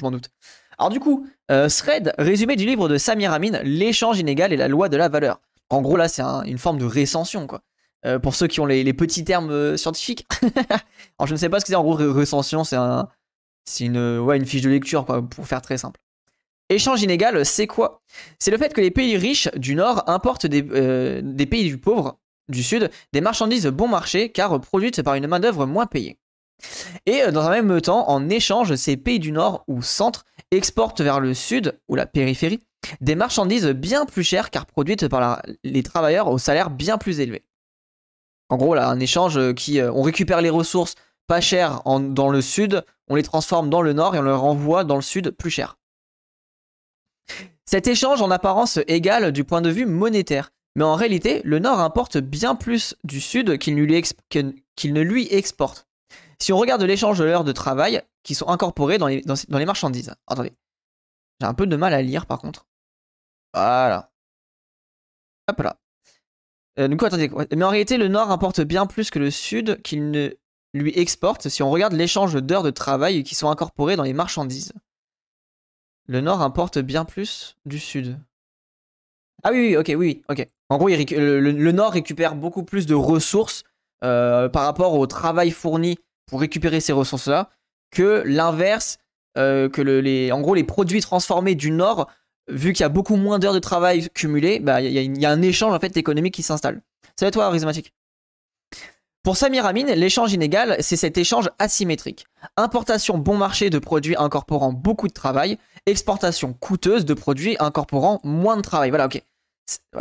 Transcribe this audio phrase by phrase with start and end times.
[0.00, 0.30] je m'en doute.
[0.78, 4.66] Alors du coup, euh, thread, résumé du livre de Samir Amin, l'échange inégal et la
[4.66, 5.40] loi de la valeur.
[5.68, 7.60] En gros, là, c'est une forme de récension, quoi.
[8.06, 10.26] Euh, pour ceux qui ont les, petits termes euh, scientifiques.
[11.18, 13.08] Alors, je ne sais pas ce que c'est en gros, récension, c'est un,
[13.78, 16.00] une, ouais, une fiche de lecture, quoi, pour faire très simple.
[16.70, 18.00] Échange inégal, c'est quoi?
[18.38, 20.62] C'est le fait que les pays riches du Nord importent des,
[21.22, 25.66] des pays du pauvre, du Sud, des marchandises bon marché, car produites par une main-d'œuvre
[25.66, 26.19] moins payée.
[27.06, 31.20] Et dans un même temps, en échange, ces pays du Nord ou Centre exportent vers
[31.20, 32.60] le Sud ou la périphérie
[33.00, 37.44] des marchandises bien plus chères car produites par les travailleurs au salaire bien plus élevé.
[38.48, 39.80] En gros, là, un échange qui.
[39.80, 40.94] Euh, on récupère les ressources
[41.26, 44.82] pas chères dans le sud, on les transforme dans le nord et on les renvoie
[44.82, 45.78] dans le sud plus cher.
[47.64, 51.78] Cet échange en apparence égal du point de vue monétaire, mais en réalité, le nord
[51.78, 55.86] importe bien plus du sud qu'il ne lui exporte.
[56.40, 59.22] Si on regarde l'échange de l'heure de travail qui sont incorporées dans les,
[59.66, 60.14] marchandises.
[60.26, 60.52] Attendez.
[61.40, 62.66] J'ai un peu de mal à lire par contre.
[63.54, 64.10] Voilà.
[65.48, 65.76] Hop là.
[66.78, 67.30] Euh, du coup, attendez.
[67.54, 70.30] Mais en réalité, le Nord importe bien plus que le Sud qu'il ne
[70.72, 74.72] lui exporte si on regarde l'échange d'heures de travail qui sont incorporées dans les marchandises.
[76.06, 78.18] Le Nord importe bien plus du Sud.
[79.42, 80.48] Ah oui, oui, ok, oui, ok.
[80.68, 83.64] En gros, le, Nord récupère beaucoup plus de ressources
[84.04, 85.98] euh, par rapport au travail fourni
[86.30, 87.50] pour récupérer ces ressources-là
[87.90, 88.98] que l'inverse,
[89.36, 92.08] euh, que les, en gros, les produits transformés du Nord
[92.48, 95.42] vu qu'il y a beaucoup moins d'heures de travail cumulées, bah, il y, a un
[95.42, 96.82] échange en fait économique qui s'installe.
[97.16, 97.92] C'est toi, Rhizomatique.
[99.22, 102.26] Pour Samir Amin, l'échange inégal, c'est cet échange asymétrique.
[102.56, 108.56] Importation bon marché de produits incorporant beaucoup de travail, exportation coûteuse de produits incorporant moins
[108.56, 108.88] de travail.
[108.88, 109.22] Voilà, ok.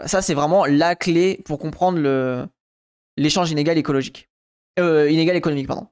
[0.05, 2.47] Ça, c'est vraiment la clé pour comprendre
[3.17, 4.29] l'échange inégal écologique.
[4.79, 5.87] Euh, inégal économique, pardon.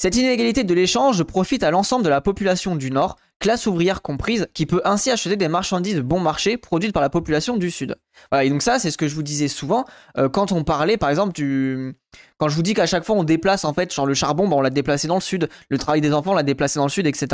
[0.00, 4.46] Cette inégalité de l'échange profite à l'ensemble de la population du Nord, classe ouvrière comprise,
[4.54, 7.96] qui peut ainsi acheter des marchandises bon marché produites par la population du Sud.
[8.30, 10.98] Voilà, et donc ça, c'est ce que je vous disais souvent euh, quand on parlait,
[10.98, 11.96] par exemple, du...
[12.36, 14.54] Quand je vous dis qu'à chaque fois on déplace, en fait, genre le charbon, bah,
[14.54, 16.90] on l'a déplacé dans le Sud, le travail des enfants, on l'a déplacé dans le
[16.90, 17.26] Sud, etc.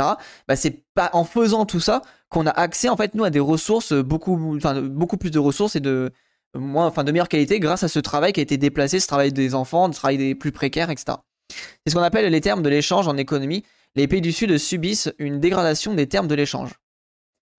[0.47, 3.39] Bah, c'est pas en faisant tout ça qu'on a accès, en fait, nous, à des
[3.39, 6.11] ressources, beaucoup plus de ressources et de,
[6.55, 9.31] moins, enfin, de meilleure qualité grâce à ce travail qui a été déplacé, ce travail
[9.31, 11.17] des enfants, ce travail des plus précaires, etc.
[11.49, 13.63] C'est ce qu'on appelle les termes de l'échange en économie.
[13.95, 16.71] Les pays du Sud subissent une dégradation des termes de l'échange.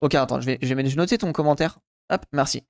[0.01, 1.79] Ok, attends, je vais, noter ton commentaire.
[2.11, 2.63] Hop, merci.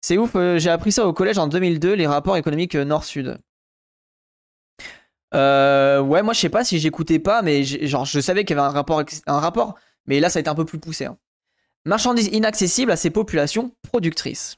[0.00, 3.38] C'est ouf, euh, j'ai appris ça au collège en 2002, les rapports économiques euh, Nord-Sud.
[5.34, 8.68] Euh, ouais, moi je sais pas si j'écoutais pas, mais je savais qu'il y avait
[8.68, 11.04] un rapport, mais là ça a été un peu plus poussé.
[11.04, 11.18] Hein.
[11.84, 14.56] Marchandises inaccessibles à ces populations productrices.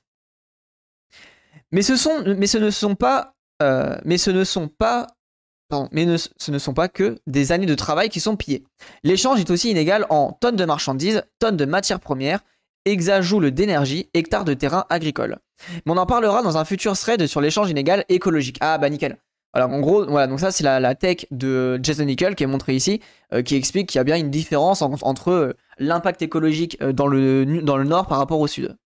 [1.73, 3.35] Mais ce, sont, mais ce ne sont pas,
[4.05, 5.09] mais ce ne sont pas
[5.93, 8.65] mais ce ne sont pas que des années de travail qui sont pillées.
[9.05, 12.41] L'échange est aussi inégal en tonnes de marchandises, tonnes de matières premières,
[12.85, 15.39] exajoule d'énergie, hectares de terrain agricole.
[15.87, 18.59] Mais on en parlera dans un futur thread sur l'échange inégal écologique.
[18.61, 19.19] Ah bah nickel.
[19.55, 22.75] Alors en gros, voilà, donc ça c'est la, tech de Jason Nickel qui est montrée
[22.75, 23.01] ici,
[23.35, 27.07] euh, qui explique qu'il y a bien une différence entre euh, l'impact écologique euh, dans
[27.07, 27.45] le
[27.85, 28.77] nord par rapport au sud.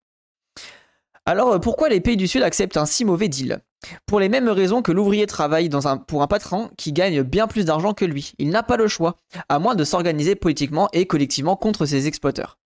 [1.24, 3.60] Alors pourquoi les pays du sud acceptent un si mauvais deal?
[4.06, 5.70] Pour les mêmes raisons que l'ouvrier travaille
[6.06, 8.32] pour un patron qui gagne bien plus d'argent que lui.
[8.38, 9.16] Il n'a pas le choix,
[9.48, 12.58] à moins de s'organiser politiquement et collectivement contre ses exploiteurs.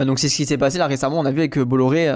[0.00, 2.10] Euh, donc c'est ce qui s'est passé là récemment, on a vu avec euh, Bolloré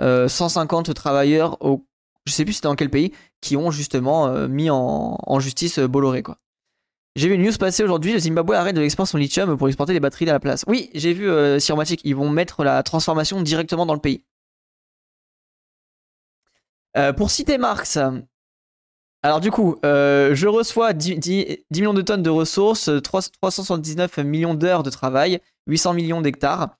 [0.00, 1.86] 150 euh, travailleurs, au,
[2.24, 6.38] je sais plus c'était dans quel pays, qui ont justement mis en, justice Bolloré quoi.
[7.14, 9.92] J'ai vu une news passer aujourd'hui, le Zimbabwe arrête de l'export son lithium pour exporter
[9.92, 10.64] des batteries à la place.
[10.66, 11.58] Oui, j'ai vu euh,
[12.04, 14.24] ils vont mettre la transformation directement dans le pays.
[16.96, 17.98] Euh, pour citer Marx,
[19.22, 24.82] alors du coup, euh, je reçois 10, millions de tonnes de ressources, 379 millions d'heures
[24.82, 26.76] de travail, 800 millions d'hectares.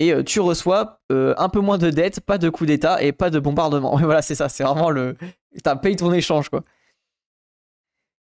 [0.00, 3.30] Et euh, tu reçois un peu moins de dettes, pas de coup d'État et pas
[3.30, 3.96] de bombardement.
[3.98, 5.16] voilà, c'est ça, c'est vraiment le...
[5.62, 6.64] T'as payé ton échange, quoi.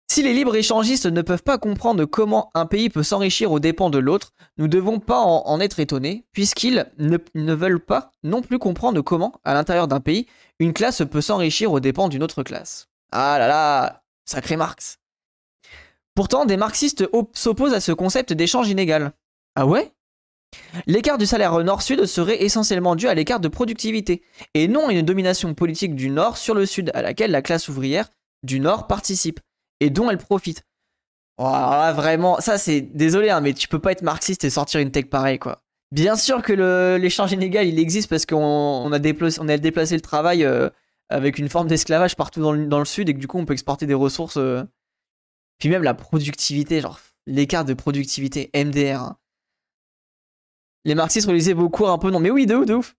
[0.08, 3.98] Si les libres-échangistes ne peuvent pas comprendre comment un pays peut s'enrichir aux dépens de
[3.98, 9.00] l'autre, nous ne devons pas en, être étonnés, puisqu'ils ne, veulent pas non plus comprendre
[9.02, 10.26] comment, à l'intérieur d'un pays,
[10.60, 12.88] une classe peut s'enrichir aux dépens d'une autre classe.
[13.10, 15.00] Ah là là, sacré Marx.
[16.14, 19.12] Pourtant, des marxistes s'opposent à ce concept d'échange inégal.
[19.54, 19.92] Ah ouais?
[20.86, 24.22] L'écart du salaire nord-sud serait essentiellement dû à l'écart de productivité,
[24.54, 27.68] et non à une domination politique du nord sur le sud, à laquelle la classe
[27.68, 28.08] ouvrière
[28.44, 29.40] du nord participe
[29.80, 30.64] et dont elle profite.
[31.38, 31.44] Oh,
[31.94, 35.06] vraiment, ça c'est désolé, hein, mais tu peux pas être marxiste et sortir une tech
[35.06, 35.62] pareille quoi.
[35.92, 40.44] Bien sûr que l'échange inégal il existe parce qu'on a, déplacé, a déplacé le travail
[40.44, 40.68] euh,
[41.10, 43.86] avec une forme d'esclavage partout dans le, sud et que du coup on peut exporter
[43.86, 44.38] des ressources.
[44.38, 44.64] Euh.
[45.58, 49.02] Puis même la productivité, genre l'écart de productivité, MDR.
[49.02, 49.18] Hein.
[50.84, 52.96] Les marxistes relisaient vos cours un peu non, mais oui, de ouf, de ouf.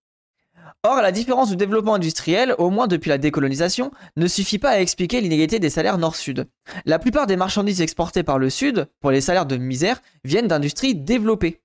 [0.84, 4.80] Or, la différence du développement industriel, au moins depuis la décolonisation, ne suffit pas à
[4.80, 6.48] expliquer l'inégalité des salaires nord-sud.
[6.86, 10.96] La plupart des marchandises exportées par le sud, pour les salaires de misère, viennent d'industries
[10.96, 11.62] développées.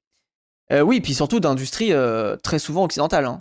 [0.73, 3.27] Euh, oui, puis surtout d'industries euh, très souvent occidentales.
[3.27, 3.39] Hein.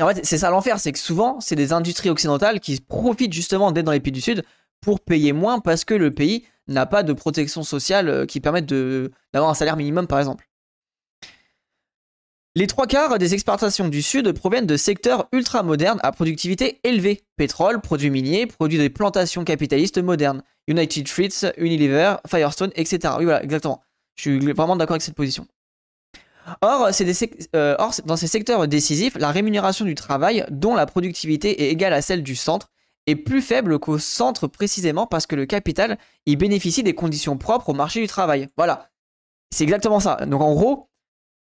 [0.00, 3.70] En fait, c'est ça l'enfer, c'est que souvent, c'est des industries occidentales qui profitent justement
[3.70, 4.44] d'être dans les pays du Sud
[4.80, 8.66] pour payer moins parce que le pays n'a pas de protection sociale euh, qui permette
[8.66, 10.48] d'avoir un salaire minimum, par exemple.
[12.56, 17.24] Les trois quarts des exportations du Sud proviennent de secteurs ultra-modernes à productivité élevée.
[17.36, 20.40] Pétrole, produits miniers, produits des plantations capitalistes modernes.
[20.68, 23.14] United Fruits, Unilever, Firestone, etc.
[23.18, 23.82] Oui, voilà, exactement.
[24.14, 25.48] Je suis vraiment d'accord avec cette position.
[26.60, 26.90] Or,
[27.56, 31.92] euh, or, dans ces secteurs décisifs, la rémunération du travail, dont la productivité est égale
[31.92, 32.70] à celle du centre,
[33.08, 37.70] est plus faible qu'au centre précisément parce que le capital y bénéficie des conditions propres
[37.70, 38.48] au marché du travail.
[38.56, 38.90] Voilà.
[39.50, 40.24] C'est exactement ça.
[40.26, 40.88] Donc en gros,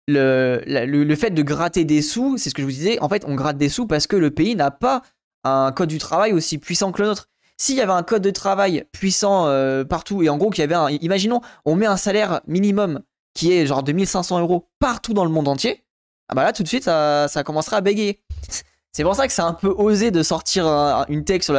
[0.08, 3.24] le, le, fait de gratter des sous, c'est ce que je vous disais, en fait
[3.26, 5.02] on gratte des sous parce que le pays n'a pas
[5.44, 7.28] un code du travail aussi puissant que le nôtre.
[7.58, 10.64] S'il y avait un code de travail puissant euh, partout et en gros qu'il y
[10.64, 10.88] avait un...
[10.88, 13.02] Imaginons, on met un salaire minimum
[13.34, 15.84] qui est genre 2500 euros partout dans le monde entier,
[16.28, 18.22] ah bah là tout de suite ça, ça commencera à bégayer.
[18.92, 20.66] C'est pour ça que c'est un peu osé de sortir
[21.08, 21.54] une texte sur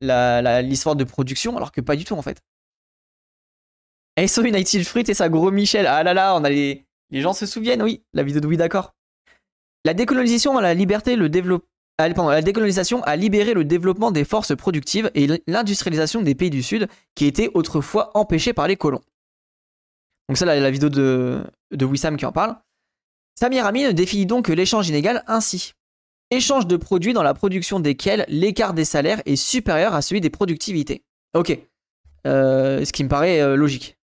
[0.00, 2.40] l'histoire de production, alors que pas du tout en fait.
[4.26, 5.86] SO United Fruit et sa gros Michel.
[5.86, 8.56] Ah là là, on a les, les gens se souviennent, oui, la vidéo de oui,
[8.56, 8.94] d'accord.
[9.84, 10.58] Ah, la décolonisation
[13.02, 17.50] a libéré le développement des forces productives et l'industrialisation des pays du Sud qui étaient
[17.54, 19.02] autrefois empêchés par les colons.
[20.28, 22.56] Donc ça, la, la vidéo de, de Wissam qui en parle.
[23.38, 25.74] Samir Amin définit donc l'échange inégal ainsi.
[26.30, 30.30] Échange de produits dans la production desquels l'écart des salaires est supérieur à celui des
[30.30, 31.04] productivités.
[31.34, 31.58] Ok.
[32.26, 33.98] Euh, ce qui me paraît euh, logique.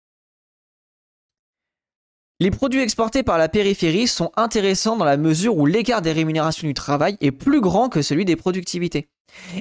[2.44, 6.68] Les produits exportés par la périphérie sont intéressants dans la mesure où l'écart des rémunérations
[6.68, 9.08] du travail est plus grand que celui des productivités.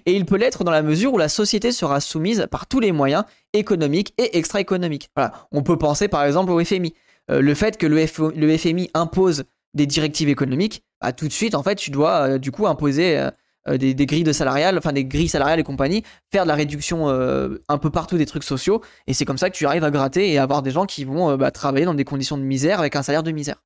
[0.06, 2.92] Et il peut l'être dans la mesure où la société sera soumise par tous les
[2.92, 5.08] moyens économiques et extra-économiques.
[5.54, 6.94] On peut penser par exemple au FMI.
[7.32, 11.64] Euh, le fait que le FMI impose des directives économiques, bah, tout de suite, en
[11.64, 13.30] fait, tu dois euh, du coup imposer
[13.68, 17.08] euh, euh, des, grilles salariales, enfin des grilles salariales et compagnie, faire de la réduction
[17.08, 20.32] un peu partout des trucs sociaux, et c'est comme ça que tu arrives à gratter
[20.32, 23.04] et avoir des gens qui vont bah, travailler dans des conditions de misère avec un
[23.04, 23.58] salaire de misère.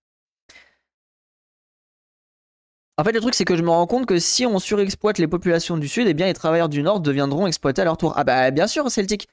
[3.00, 5.28] En fait, le truc, c'est que je me rends compte que si on surexploite les
[5.28, 8.14] populations du Sud, eh bien, les travailleurs du Nord deviendront exploités à leur tour.
[8.16, 9.28] Ah bah, bien sûr, Celtic.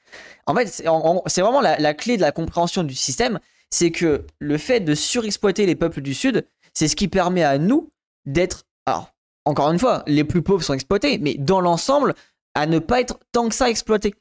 [0.45, 3.39] En fait, c'est vraiment la, la, clé de la compréhension du système,
[3.71, 7.57] c'est que le fait de surexploiter les peuples du Sud, c'est ce qui permet à
[7.57, 7.89] nous
[8.27, 8.65] d'être.
[8.85, 9.14] Alors,
[9.45, 12.15] encore une fois, les plus pauvres sont exploités, mais dans l'ensemble,
[12.55, 14.15] à ne pas être tant que ça exploité.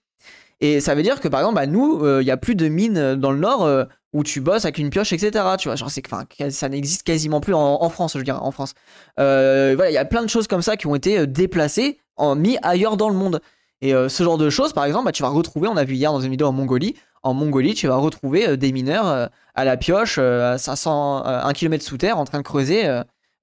[0.61, 2.69] Et ça veut dire que par exemple, bah, nous, il euh, n'y a plus de
[2.69, 5.45] mines euh, dans le nord euh, où tu bosses avec une pioche, etc.
[5.59, 8.75] Tu vois, genre, ça n'existe quasiment plus en, France, je dirais, en France.
[9.19, 12.97] il y a plein de choses comme ça qui ont été déplacées, en, mis ailleurs
[12.97, 13.41] dans le monde.
[13.81, 16.13] Et ce genre de choses, par exemple, bah, tu vas retrouver, on a vu hier
[16.13, 16.95] dans une vidéo en Mongolie,
[17.25, 21.99] en Mongolie, tu vas retrouver des mineurs à la pioche, à 500, 1 km sous
[21.99, 22.89] terre, en train de creuser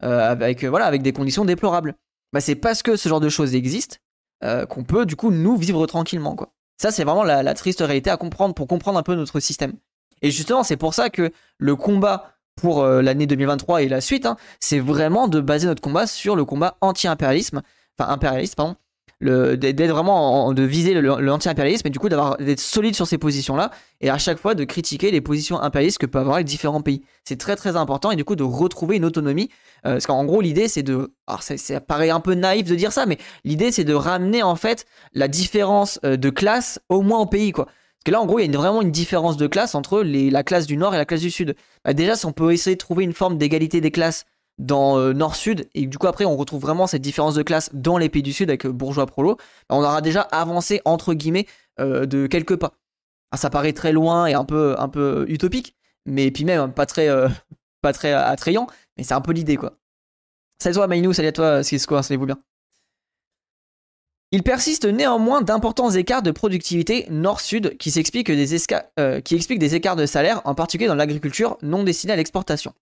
[0.01, 1.95] avec, euh, voilà, avec des conditions déplorables.
[2.33, 4.01] Bah, c'est parce que ce genre de choses existe
[4.44, 6.36] euh, qu'on peut du coup nous vivre tranquillement.
[6.77, 9.74] Ça, c'est vraiment la, triste réalité à comprendre pour comprendre un peu notre système.
[10.21, 14.38] Et justement, c'est pour ça que le combat pour l'année 2023 et la suite, hein,
[14.60, 17.62] c'est vraiment de baser notre combat sur le combat anti-impérialisme,
[17.98, 18.75] enfin impérialiste, pardon,
[19.22, 24.18] d'être vraiment de viser l'anti-impérialisme et du coup d'être solide sur ces positions-là et à
[24.18, 27.04] chaque fois de critiquer les positions impérialistes que peuvent avoir les différents pays.
[27.24, 29.50] C'est très très important et du coup de retrouver une autonomie.
[29.86, 32.92] Euh, parce qu'en gros l'idée c'est de, alors ça, paraît un peu naïf de dire
[32.92, 37.20] ça, mais l'idée c'est de ramener en fait la différence euh, de classe au moins
[37.20, 37.66] au pays quoi.
[37.66, 40.44] Parce que là, en gros, il y a vraiment une différence de classe entre la
[40.44, 41.56] classe du Nord et la classe du Sud.
[41.86, 44.25] Bah, déjà, si on peut essayer de trouver une forme d'égalité des classes
[44.62, 47.98] dans euh, Nord-Sud, et du coup après on retrouve vraiment cette différence de classe dans
[47.98, 51.48] les pays du Sud avec euh, bourgeois prolo, bah, on aura déjà avancé entre guillemets
[51.80, 52.74] euh, de quelques pas.
[53.36, 55.75] Ça paraît très loin et un peu, un peu utopique,
[56.06, 57.10] mais puis même pas très,
[57.82, 59.77] pas très attrayant, mais c'est un peu l'idée quoi.
[60.62, 62.38] Salut toi Mainou, salut à toi quoi salut-vous bien.
[64.34, 68.32] Il persiste néanmoins d'importants écarts de productivité nord-sud qui, qui expliquent
[69.60, 72.74] des écarts de salaire, en particulier dans l'agriculture non destinée à l'exportation.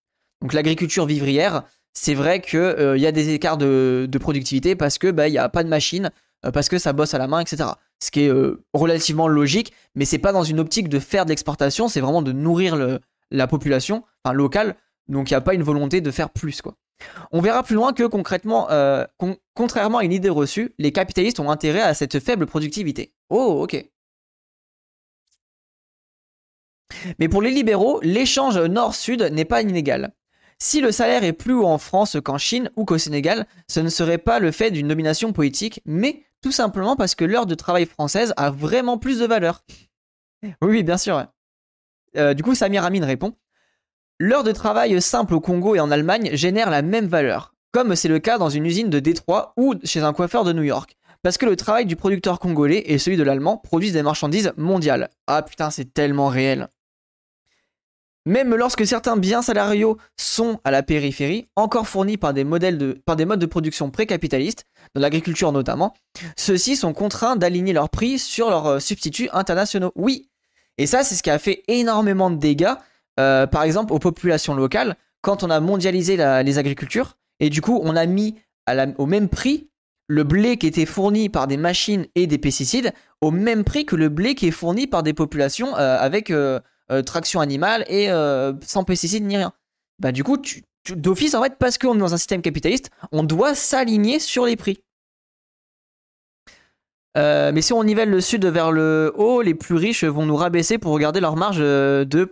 [0.41, 5.11] Donc l'agriculture vivrière, c'est vrai qu'il euh, y a des écarts de, productivité parce que
[5.11, 6.11] bah, il n'y a pas de machine,
[6.45, 7.71] euh, parce que ça bosse à la main, etc.
[7.99, 11.29] Ce qui est euh, relativement logique, mais c'est pas dans une optique de faire de
[11.29, 12.99] l'exportation, c'est vraiment de nourrir
[13.31, 14.75] la population enfin, locale.
[15.07, 16.61] Donc il n'y a pas une volonté de faire plus.
[17.31, 18.67] On verra plus loin que concrètement,
[19.53, 23.13] contrairement à une idée reçue, les capitalistes ont intérêt à cette faible productivité.
[23.29, 23.85] Oh, ok.
[27.17, 30.13] Mais pour les libéraux, l'échange nord-sud n'est pas inégal.
[30.61, 33.87] Si le salaire est plus haut en France qu'en Chine ou qu'au Sénégal, ce ne
[33.87, 37.85] serait pas le fait d'une domination politique, mais tout simplement parce que l'heure de travail
[37.85, 39.63] française a vraiment plus de valeur.
[40.61, 41.25] Oui, bien sûr.
[42.17, 43.35] Euh, du coup, Samir Amin répond
[44.19, 48.09] L'heure de travail simple au Congo et en Allemagne génère la même valeur, comme c'est
[48.09, 50.97] le cas dans une usine de Détroit ou chez un coiffeur de New York.
[51.21, 55.09] Parce que le travail du producteur congolais et celui de l'allemand produisent des marchandises mondiales.
[55.27, 56.67] Ah putain, c'est tellement réel.
[58.25, 63.01] Même lorsque certains biens salariaux sont à la périphérie, encore fournis par des, modèles de,
[63.05, 65.93] par des modes de production pré-capitalistes, dans l'agriculture notamment,
[66.35, 69.91] ceux-ci sont contraints d'aligner leurs prix sur leurs euh, substituts internationaux.
[69.95, 70.29] Oui,
[70.77, 72.73] et ça c'est ce qui a fait énormément de dégâts,
[73.19, 77.79] euh, par exemple aux populations locales, quand on a mondialisé les agricultures, et du coup
[77.83, 78.35] on a mis
[78.97, 79.69] au même prix
[80.07, 83.95] le blé qui était fourni par des machines et des pesticides, au même prix que
[83.95, 86.31] le blé qui est fourni par des populations euh, avec...
[87.05, 89.53] traction animale et euh, sans pesticides ni rien.
[89.99, 90.37] Bah du coup,
[90.89, 94.55] d'office, en fait, parce qu'on est dans un système capitaliste, on doit s'aligner sur les
[94.55, 94.79] prix.
[97.17, 100.35] Euh, mais si on nivelle le sud vers le haut, les plus riches vont nous
[100.35, 102.23] rabaisser pour regarder leur marge de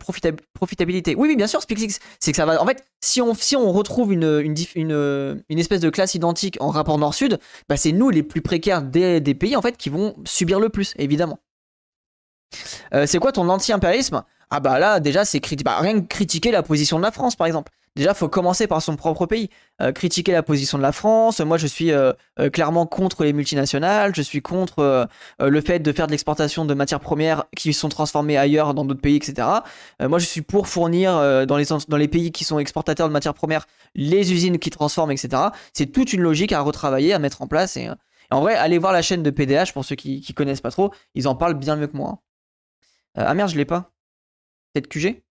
[0.54, 1.16] profitabilité.
[1.16, 2.62] Oui, oui, bien sûr, c'est que ça va.
[2.62, 4.40] En fait, si on, si on retrouve une,
[4.76, 9.20] une, espèce de classe identique en rapport nord-sud, bah c'est nous les plus précaires des,
[9.20, 11.40] des, pays en fait qui vont subir le plus, évidemment.
[13.06, 14.24] c'est quoi ton anti-impérialisme?
[14.50, 17.48] Ah bah là, déjà, c'est bah, rien que critiquer la position de la France, par
[17.48, 17.72] exemple.
[17.98, 19.50] Déjà, faut commencer par son propre pays.
[19.82, 21.40] Euh, critiquer la position de la France.
[21.40, 24.14] Moi, je suis euh, euh, clairement contre les multinationales.
[24.16, 25.08] Je suis contre
[25.40, 29.02] le fait de faire de l'exportation de matières premières qui sont transformées ailleurs dans d'autres
[29.02, 29.48] pays, etc.
[30.00, 31.14] moi, je suis pour fournir
[31.48, 31.58] dans,
[31.98, 35.42] les, pays qui sont exportateurs de matières premières les usines qui transforment, etc.
[35.74, 37.78] C'est toute une logique à retravailler, à mettre en place.
[37.78, 37.90] Et,
[38.30, 40.94] en vrai, allez voir la chaîne de PDH pour ceux qui, qui connaissent pas trop.
[41.16, 42.20] Ils en parlent bien mieux que moi.
[43.16, 43.97] ah merde, je l'ai pas.
[44.86, 45.24] QG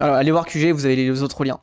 [0.00, 1.60] Alors, allez voir QG, vous avez les autres liens.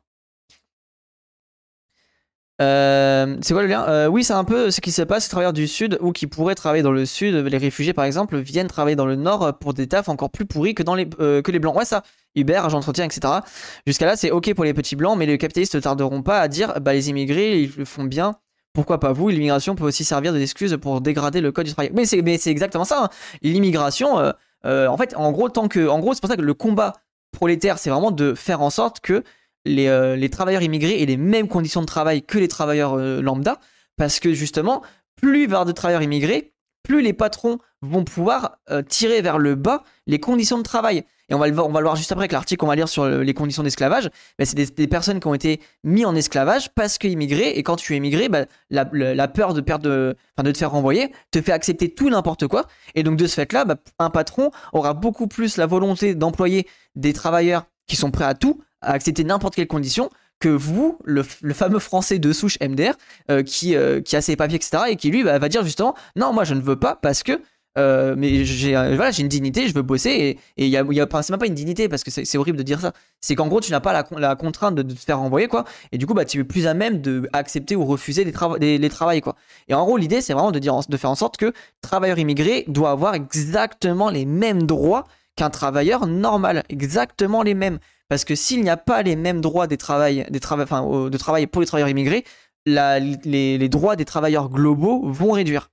[2.62, 3.85] Euh, c'est quoi le lien?
[3.88, 5.25] Euh, Oui, c'est un peu ce qui se passe.
[5.25, 8.38] Les travailleurs du Sud ou qui pourraient travailler dans le Sud, les réfugiés par exemple,
[8.38, 10.83] viennent travailler dans le Nord pour des tafs encore plus pourris que,
[11.19, 11.75] euh, les Blancs.
[11.75, 12.03] Ouais, ça,
[12.35, 13.41] Uber, j'entretiens, etc.
[13.85, 16.47] Jusqu'à là, c'est ok pour les petits Blancs, mais les capitalistes ne tarderont pas à
[16.47, 18.35] dire bah, les immigrés, ils le font bien.
[18.74, 19.29] Pourquoi pas vous?
[19.29, 21.91] L'immigration peut aussi servir d'excuse pour dégrader le code du travail.
[21.93, 23.05] Mais c'est exactement ça.
[23.05, 23.09] Hein.
[23.41, 24.33] L'immigration,
[24.65, 26.93] euh, en fait, en gros, tant que, en gros, c'est pour ça que le combat
[27.31, 29.24] prolétaire, c'est vraiment de faire en sorte que
[29.65, 33.60] les, euh, travailleurs immigrés aient les mêmes conditions de travail que les travailleurs euh, lambda,
[33.98, 34.81] parce que justement,
[35.15, 36.53] plus il y avoir de travailleurs immigrés,
[36.86, 41.04] plus les patrons vont pouvoir tirer vers le bas les conditions de travail.
[41.30, 43.63] Et on va, le, voir juste après que l'article qu'on va lire sur les conditions
[43.63, 47.77] d'esclavage, c'est des, personnes qui ont été mis en esclavage parce que immigrés, et quand
[47.77, 52.48] tu es immigré, bah, la, peur de te faire renvoyer, te fait accepter tout n'importe
[52.48, 56.68] quoi, et donc de ce fait-là, bah, un patron aura beaucoup plus la volonté d'employer
[56.96, 61.24] des travailleurs qui sont prêts à tout, à accepter n'importe quelle condition, que vous, le,
[61.54, 62.94] fameux français de souche MDR,
[63.32, 66.34] euh, qui, euh, qui a ses papiers, etc., et qui lui va dire justement, non,
[66.34, 67.39] moi je ne veux pas parce que
[67.77, 71.08] euh, mais j'ai voilà, une dignité, je veux bosser et il y a, y a
[71.22, 72.94] c'est même pas une dignité parce que c'est horrible de dire ça.
[73.20, 75.65] C'est qu'en gros tu n'as pas la, la, contrainte de, te faire renvoyer quoi.
[75.92, 78.56] Et du coup bah tu es plus à même de accepter ou refuser les, travaux
[78.56, 79.36] les, travails quoi.
[79.68, 81.51] Et en gros l'idée c'est vraiment de dire de faire en sorte que
[81.82, 87.80] travailleur immigré doit avoir exactement les mêmes droits qu'un travailleur normal, exactement les mêmes.
[88.09, 91.47] Parce que s'il n'y a pas les mêmes droits des travail, des enfin, de travail
[91.47, 92.24] pour les travailleurs immigrés,
[92.65, 95.69] les, droits des travailleurs globaux vont réduire.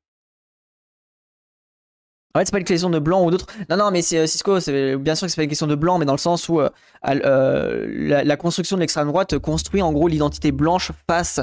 [2.34, 3.46] En fait, c'est pas une question de blanc ou d'autre.
[3.68, 4.56] Non, non, mais c'est euh, Cisco,
[4.98, 6.70] bien sûr que c'est pas une question de blanc, mais dans le sens où euh,
[7.06, 11.40] euh, la, construction de l'extrême droite construit en gros l'identité blanche face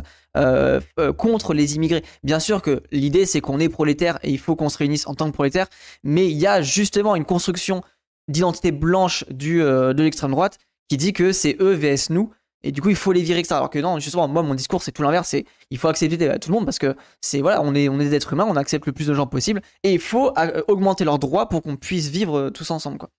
[1.17, 2.03] contre les immigrés.
[2.23, 5.13] Bien sûr que l'idée c'est qu'on est prolétaire et il faut qu'on se réunisse en
[5.13, 5.67] tant que prolétaire,
[6.03, 7.83] mais il y a justement une construction
[8.27, 10.57] d'identité blanche de l'extrême droite
[10.89, 12.31] qui dit que c'est eux vs nous
[12.63, 14.81] et du coup il faut les virer etc alors que non justement moi mon discours
[14.81, 17.73] c'est tout l'inverse c'est il faut accepter tout le monde parce que c'est voilà on
[17.73, 19.99] est on est des êtres humains on accepte le plus de gens possible et il
[19.99, 23.09] faut euh, augmenter leurs droits pour qu'on puisse vivre euh, tous ensemble quoi.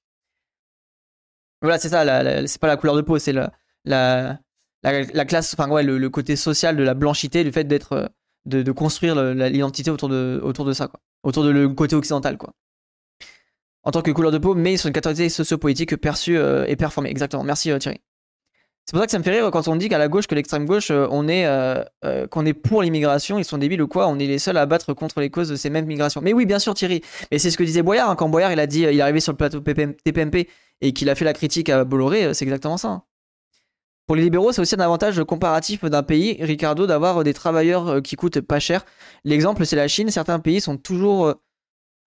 [1.63, 2.05] Voilà c'est ça
[2.47, 3.53] c'est pas la couleur de peau c'est la,
[3.85, 4.39] la,
[4.83, 8.07] la, classe enfin ouais le, côté social de la blanchité le fait d'être euh,
[8.47, 11.01] de, de, construire l'identité autour de autour de ça quoi.
[11.23, 12.55] Autour de le côté occidental quoi
[13.83, 17.45] en tant que couleur de peau mais sur une catégorie sociopolitique perçue et performée exactement
[17.45, 18.01] merci Thierry
[18.91, 20.35] c'est pour ça que ça me fait rire quand on dit qu'à la gauche, que
[20.35, 23.87] l'extrême gauche, euh, on est, euh, euh, qu'on est pour l'immigration, ils sont débiles ou
[23.87, 26.21] quoi, on est les seuls à battre contre les causes de ces mêmes migrations.
[26.21, 27.01] Mais oui, bien sûr, Thierry.
[27.31, 29.21] Mais c'est ce que disait Boyard, hein, quand Boyard il a dit, il est arrivé
[29.21, 30.49] sur le plateau TPMP
[30.81, 32.89] et qu'il a fait la critique à Bolloré, c'est exactement ça.
[32.89, 33.03] Hein.
[34.09, 38.17] Pour les libéraux, c'est aussi un avantage comparatif d'un pays, Ricardo, d'avoir des travailleurs qui
[38.17, 38.85] coûtent pas cher.
[39.23, 40.11] L'exemple, c'est la Chine.
[40.11, 41.37] Certains pays sont toujours,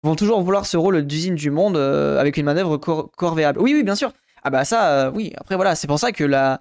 [0.02, 3.60] vont toujours vouloir ce rôle d'usine du monde avec une manœuvre corvéable.
[3.60, 4.12] Oui, oui, bien sûr.
[4.42, 5.32] Ah bah ça, oui.
[5.36, 6.60] Après voilà, c'est pour ça que la,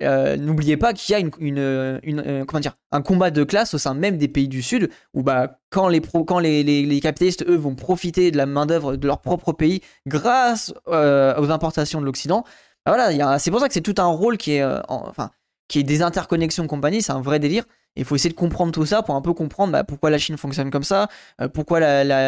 [0.00, 4.18] n'oubliez pas qu'il y a une, comment dire, un combat de classe au sein même
[4.18, 8.30] des pays du Sud où bah, quand, les, quand les, les, capitalistes, eux, vont profiter
[8.30, 12.44] de la main-d'œuvre de leur propre pays grâce aux importations de l'Occident,
[12.84, 15.30] bah voilà, c'est pour ça que c'est tout un rôle qui est, enfin,
[15.68, 17.64] qui est des interconnexions compagnie, c'est un vrai délire.
[17.96, 20.36] Il faut essayer de comprendre tout ça pour un peu comprendre bah, pourquoi la Chine
[20.36, 21.08] fonctionne comme ça,
[21.40, 21.80] euh, pourquoi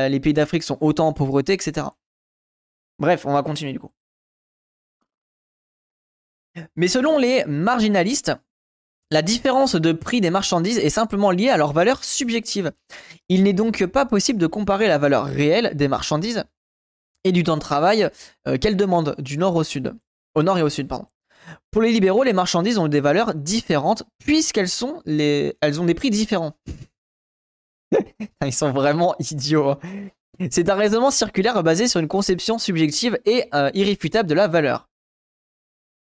[0.08, 1.86] les pays d'Afrique sont autant en pauvreté, etc.
[2.98, 3.90] Bref, on va continuer du coup.
[6.74, 8.32] Mais selon les marginalistes,
[9.10, 12.72] la différence de prix des marchandises est simplement liée à leur valeur subjective.
[13.28, 16.44] Il n'est donc pas possible de comparer la valeur réelle des marchandises
[17.24, 18.10] et du temps de travail
[18.46, 19.94] euh, qu'elles demandent du nord au sud.
[20.34, 21.06] Au nord et au sud, pardon.
[21.70, 25.56] Pour les libéraux, les marchandises ont des valeurs différentes puisqu'elles sont les...
[25.60, 26.54] elles ont des prix différents.
[28.44, 29.70] Ils sont vraiment idiots.
[29.70, 29.78] Hein.
[30.50, 34.88] C'est un raisonnement circulaire basé sur une conception subjective et euh, irréfutable de la valeur.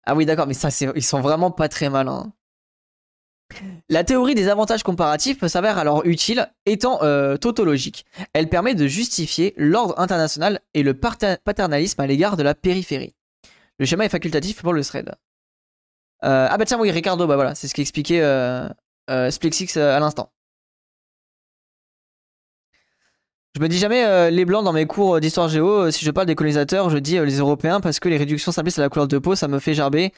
[0.06, 2.32] Ah oui, d'accord, mais ça, ils sont vraiment pas très malins.
[3.90, 8.06] La théorie des avantages comparatifs s'avère alors utile, étant euh, tautologique.
[8.34, 13.14] Elle permet de justifier l'ordre international et le paternalisme à l'égard de la périphérie.
[13.78, 15.14] Le schéma est facultatif pour le thread.
[16.24, 18.68] Euh, ah bah tiens, oui, Ricardo, bah voilà, c'est ce qu'expliquait euh,
[19.10, 20.32] euh, Splexix euh, à l'instant.
[23.56, 26.36] Je me dis jamais les blancs dans mes cours d'histoire géo, si je parle des
[26.36, 29.36] colonisateurs, je dis les européens parce que les réductions simplistes à la couleur de peau,
[29.36, 30.13] ça me fait gerber.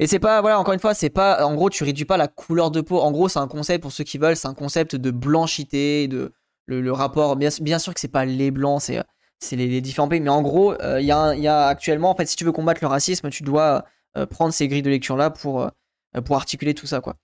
[0.00, 2.26] Et c'est pas, voilà, encore une fois, c'est pas, en gros, tu réduis pas la
[2.26, 2.98] couleur de peau.
[3.00, 6.32] En gros, c'est un concept, pour ceux qui veulent, c'est un concept de blanchité, de
[6.66, 7.36] le, rapport.
[7.36, 10.20] Bien, sûr que c'est pas les blancs, c'est les, différents pays.
[10.20, 11.12] Mais en gros, il y, y
[11.48, 13.80] a actuellement, en fait, si tu veux combattre le racisme, tu dois euh,
[14.26, 17.16] prendre ces grilles de lecture là pour, euh, pour articuler tout ça quoi.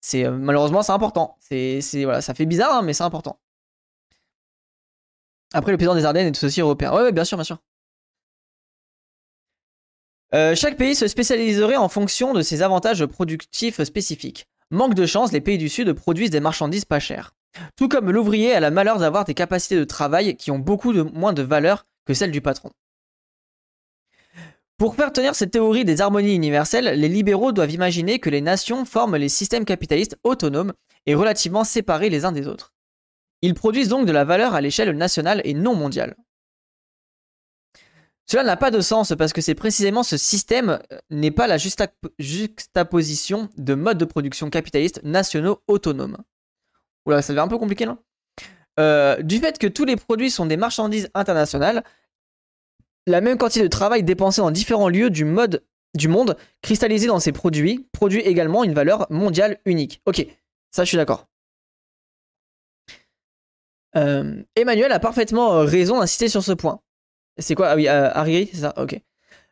[0.00, 1.36] C'est euh, malheureusement c'est important.
[1.40, 3.40] C'est voilà, ça fait bizarre hein, mais c'est important.
[5.52, 6.92] Après le président des Ardennes est aussi européen.
[6.92, 7.58] Ouais, ouais bien sûr, bien sûr.
[10.54, 14.46] chaque pays se spécialiserait en fonction de ses avantages productifs spécifiques.
[14.70, 17.32] Manque de chance, les pays du Sud produisent des marchandises pas chères.
[17.76, 21.32] Tout comme l'ouvrier a la malheur d'avoir des capacités de travail qui ont beaucoup moins
[21.32, 22.70] de valeur que celles du patron.
[24.78, 28.84] Pour faire tenir cette théorie des harmonies universelles, les libéraux doivent imaginer que les nations
[28.84, 30.72] forment les systèmes capitalistes autonomes
[31.06, 32.72] et relativement séparés les uns des autres.
[33.42, 36.14] Ils produisent donc de la valeur à l'échelle nationale et non mondiale.
[38.26, 41.56] Cela n'a pas de sens parce que c'est précisément ce système euh, n'est pas la
[42.18, 46.18] juxtaposition de modes de production capitalistes nationaux autonomes.
[47.06, 47.98] Oula, ça devient un peu compliqué là.
[48.78, 51.82] Euh, du fait que tous les produits sont des marchandises internationales,
[53.08, 57.86] la même quantité de travail dépensée dans différents lieux du, monde, cristallisé dans ces produits,
[57.92, 60.02] produit également une valeur mondiale unique.
[60.06, 60.26] Ok,
[60.70, 61.26] ça je suis d'accord.
[63.96, 66.80] Euh, Emmanuel a parfaitement euh, raison d'insister sur ce point.
[67.38, 67.68] C'est quoi?
[67.68, 68.74] Ah oui, euh, Harry, c'est ça?
[68.76, 69.00] Ok.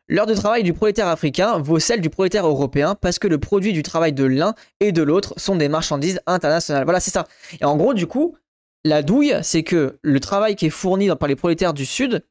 [0.07, 3.73] L'heure de travail du prolétaire africain vaut celle du prolétaire européen parce que le produit
[3.73, 6.85] du travail de l'un et de l'autre sont des marchandises internationales.
[6.85, 7.27] Voilà, c'est ça.
[7.59, 8.37] Et en gros, du coup,
[8.85, 12.23] la douille, c'est que le travail qui est fourni par les prolétaires du Sud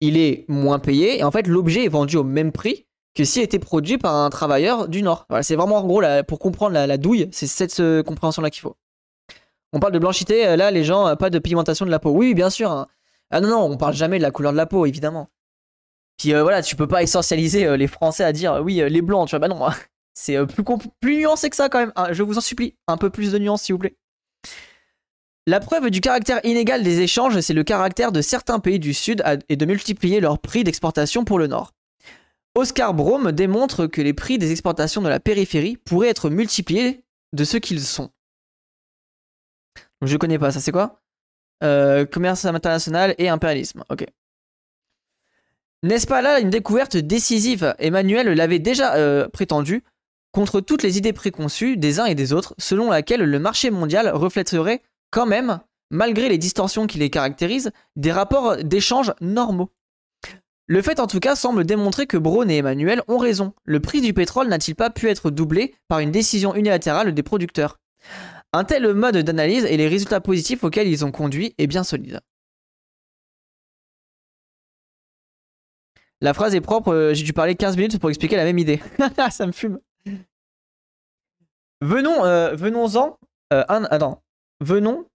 [0.00, 3.42] il est moins payé et en fait l'objet est vendu au même prix que s'il
[3.42, 5.26] était produit par un travailleur du Nord.
[5.28, 8.60] Voilà, c'est vraiment en gros pour comprendre la, douille, c'est cette euh, compréhension là qu'il
[8.60, 8.76] faut.
[9.72, 12.10] On parle de blanchité, euh, là les gens, euh, pas de pigmentation de la peau.
[12.10, 12.70] Oui, bien sûr.
[12.70, 12.86] Hein.
[13.30, 15.28] Ah non, non, on parle jamais de la couleur de la peau, évidemment.
[16.18, 19.38] Puis voilà, tu peux pas essentialiser les Français à dire oui, les blancs, tu vois,
[19.38, 19.66] bah non.
[20.12, 20.64] C'est plus,
[21.00, 21.92] plus nuancé que ça quand même.
[21.96, 23.96] Hein, je vous en supplie, un peu plus de nuance s'il vous plaît.
[25.50, 29.20] La preuve du caractère inégal des échanges, c'est le caractère de certains pays du Sud
[29.48, 31.72] et de multiplier leurs prix d'exportation pour le Nord.
[32.54, 37.42] Oscar Brome démontre que les prix des exportations de la périphérie pourraient être multipliés de
[37.42, 38.12] ce qu'ils sont.
[40.02, 41.02] Je connais pas, ça c'est quoi?
[41.64, 44.06] Euh, Commerce international et impérialisme, ok.
[45.82, 47.74] N'est-ce pas là une découverte décisive?
[47.80, 49.82] Emmanuel l'avait déjà euh, prétendu,
[50.30, 54.10] contre toutes les idées préconçues des uns et des autres, selon laquelle le marché mondial
[54.10, 54.80] reflèterait
[55.10, 59.70] quand même, malgré les distorsions qui les caractérisent, des rapports d'échange normaux.
[60.66, 63.54] Le fait en tout cas semble démontrer que Braun et Emmanuel ont raison.
[63.64, 67.80] Le prix du pétrole n'a-t-il pas pu être doublé par une décision unilatérale des producteurs?
[68.52, 72.20] Un tel mode d'analyse et les résultats positifs auxquels ils ont conduit est bien solide.
[76.20, 78.80] La phrase est propre, euh, j'ai dû parler 15 minutes pour expliquer la même idée.
[79.30, 79.80] Ça me fume.
[81.82, 83.18] Euh, venons-en.
[83.52, 84.22] Euh, attends,
[84.60, 85.06] venons.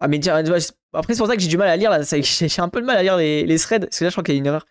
[0.00, 2.00] Ah, mais après, c'est pour ça que j'ai du mal à lire là.
[2.02, 4.34] J'ai un peu de mal à lire les, threads, parce que là, je crois qu'il
[4.34, 4.66] y a une erreur.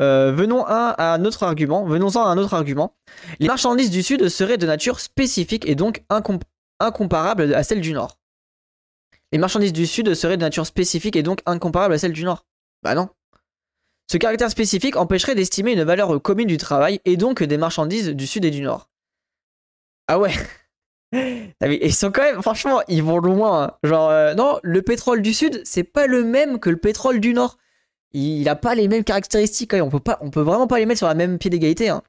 [0.00, 0.34] Euh,
[0.98, 1.84] un autre argument.
[1.84, 2.96] Venons-en à un autre argument.
[3.38, 6.02] Les marchandises du Sud seraient de nature spécifique et donc
[6.80, 8.18] incomparables à celles du Nord.
[9.30, 12.46] Les marchandises du Sud seraient de nature spécifique et donc incomparables à celles du Nord.
[12.82, 13.08] Bah non.
[14.10, 18.26] Ce caractère spécifique empêcherait d'estimer une valeur commune du travail et donc des marchandises du
[18.26, 18.90] sud et du nord.
[20.06, 20.32] Ah ouais
[21.12, 23.64] Ils sont quand même, franchement, ils vont loin.
[23.64, 23.70] Hein.
[23.82, 27.34] Genre, euh, non, le pétrole du sud, c'est pas le même que le pétrole du
[27.34, 27.58] nord.
[28.12, 29.74] Il a pas les mêmes caractéristiques.
[29.74, 29.82] Hein.
[29.82, 31.88] On peut peut vraiment pas les mettre sur la même pied d'égalité.
[31.88, 32.02] Hein.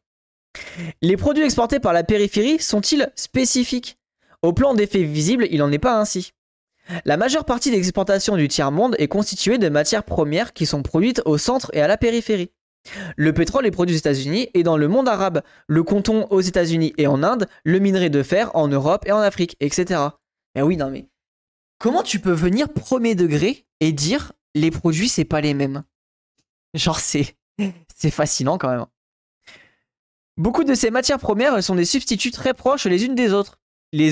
[1.02, 3.98] Les produits exportés par la périphérie sont-ils spécifiques?
[4.42, 6.34] Au plan d'effet visible, il n'en est pas ainsi.
[7.06, 11.22] La majeure partie des exportations du tiers-monde est constituée de matières premières qui sont produites
[11.26, 12.52] au centre et à la périphérie.
[13.16, 16.94] Le pétrole est produit aux États-Unis et dans le monde arabe, le coton aux États-Unis
[16.98, 20.02] et en Inde, le minerai de fer en Europe et en Afrique, etc.
[20.56, 21.08] Mais oui, non mais
[21.80, 25.84] comment tu peux venir premier degré et dire les produits c'est pas les mêmes?
[26.74, 27.36] Genre c'est
[27.96, 28.86] c'est fascinant quand même.
[30.38, 33.60] Beaucoup de ces matières premières sont des substituts très proches les unes des autres.
[33.92, 34.12] Les,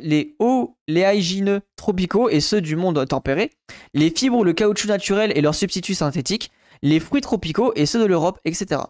[0.00, 3.52] les oléagineux tropicaux et ceux du monde tempéré,
[3.94, 6.50] les fibres le caoutchouc naturel et leurs substituts synthétiques,
[6.82, 8.82] les fruits tropicaux et ceux de l'Europe, etc.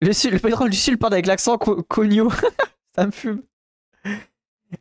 [0.00, 2.30] Le, pétrole du sud part avec l'accent cogno.
[2.94, 3.42] Ça me fume.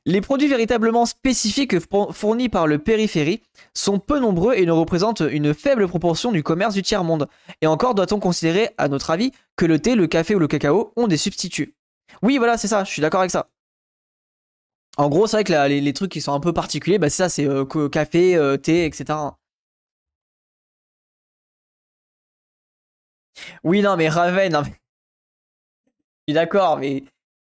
[0.06, 1.76] Les produits véritablement spécifiques
[2.12, 3.42] fournis par le périphérie
[3.74, 7.28] sont peu nombreux et ne représentent une faible proportion du commerce du tiers-monde.
[7.62, 10.92] Et encore doit-on considérer, à notre avis, que le thé, le café ou le cacao
[10.98, 11.76] ont des substituts.
[12.22, 13.50] Oui, voilà, c'est ça, je suis d'accord avec ça.
[14.98, 17.30] En gros, c'est vrai que les, trucs qui sont un peu particuliers, bah, c'est ça,
[17.30, 19.06] c'est euh, café, euh, thé, etc.
[23.64, 24.70] Oui, non, mais Raven, non, mais...
[24.70, 27.04] je suis d'accord, mais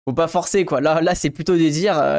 [0.07, 0.81] faut pas forcer quoi.
[0.81, 1.99] Là, là c'est plutôt des dire.
[1.99, 2.19] Euh,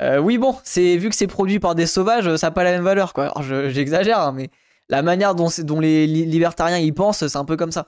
[0.00, 2.72] euh, oui, bon, c'est vu que c'est produit par des sauvages, ça n'a pas la
[2.72, 3.32] même valeur quoi.
[3.68, 4.50] J'exagère, hein, mais
[4.88, 7.86] la manière dont, dont les libertariens y pensent, c'est un peu comme ça.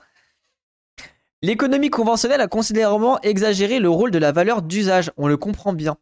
[1.41, 5.97] L'économie conventionnelle a considérablement exagéré le rôle de la valeur d'usage, on le comprend bien.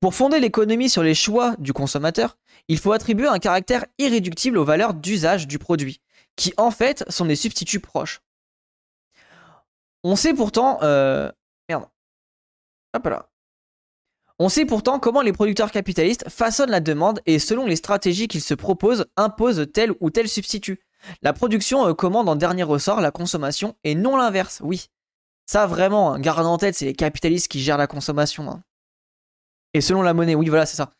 [0.00, 4.64] Pour fonder l'économie sur les choix du consommateur, il faut attribuer un caractère irréductible aux
[4.64, 6.00] valeurs d'usage du produit,
[6.34, 8.20] qui en fait sont des substituts proches.
[10.04, 10.78] On sait pourtant...
[10.82, 11.30] Euh,
[11.68, 11.86] merde.
[12.94, 13.30] Hop là.
[14.38, 18.40] On sait pourtant comment les producteurs capitalistes façonnent la demande et selon les stratégies qu'ils
[18.40, 20.80] se proposent, imposent tel ou tel substitut.
[21.20, 24.86] La production euh, commande en dernier ressort la consommation et non l'inverse, oui.
[25.46, 28.50] Ça vraiment, hein, garde en tête, c'est les capitalistes qui gèrent la consommation.
[28.50, 28.62] Hein.
[29.74, 30.90] Et selon la monnaie, oui voilà, c'est ça.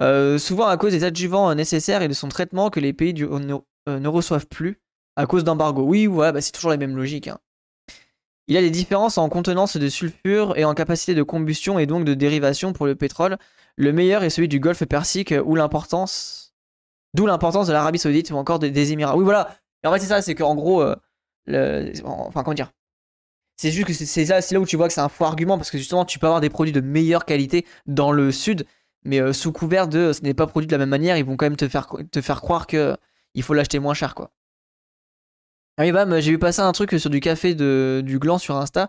[0.00, 4.06] Euh, souvent à cause des adjuvants nécessaires et de son traitement que les pays ne,
[4.08, 4.82] reçoivent plus
[5.16, 5.84] à cause d'embargo.
[5.84, 7.28] Oui, ouais, bah c'est toujours la même logique.
[7.28, 7.38] Hein.
[8.46, 11.86] Il y a des différences en contenance de sulfure et en capacité de combustion et
[11.86, 13.38] donc de dérivation pour le pétrole.
[13.76, 16.44] Le meilleur est celui du Golfe Persique où l'importance
[17.14, 19.16] d'où l'importance de l'Arabie Saoudite ou encore des, Émirats.
[19.16, 19.56] Oui voilà.
[19.84, 20.94] en fait c'est ça, c'est qu'en gros euh,
[21.46, 21.92] le...
[22.04, 22.72] enfin comment dire?
[23.56, 25.70] C'est juste que c'est là, là où tu vois que c'est un faux argument parce
[25.70, 28.66] que justement tu peux avoir des produits de meilleure qualité dans le sud,
[29.04, 31.36] mais euh, sous couvert de ce n'est pas produit de la même manière, ils vont
[31.36, 32.96] quand même te faire, te faire croire que
[33.34, 34.32] il faut l'acheter moins cher quoi.
[35.76, 38.56] Ah oui, bam, j'ai vu passer un truc sur du café de, du gland sur
[38.56, 38.88] Insta.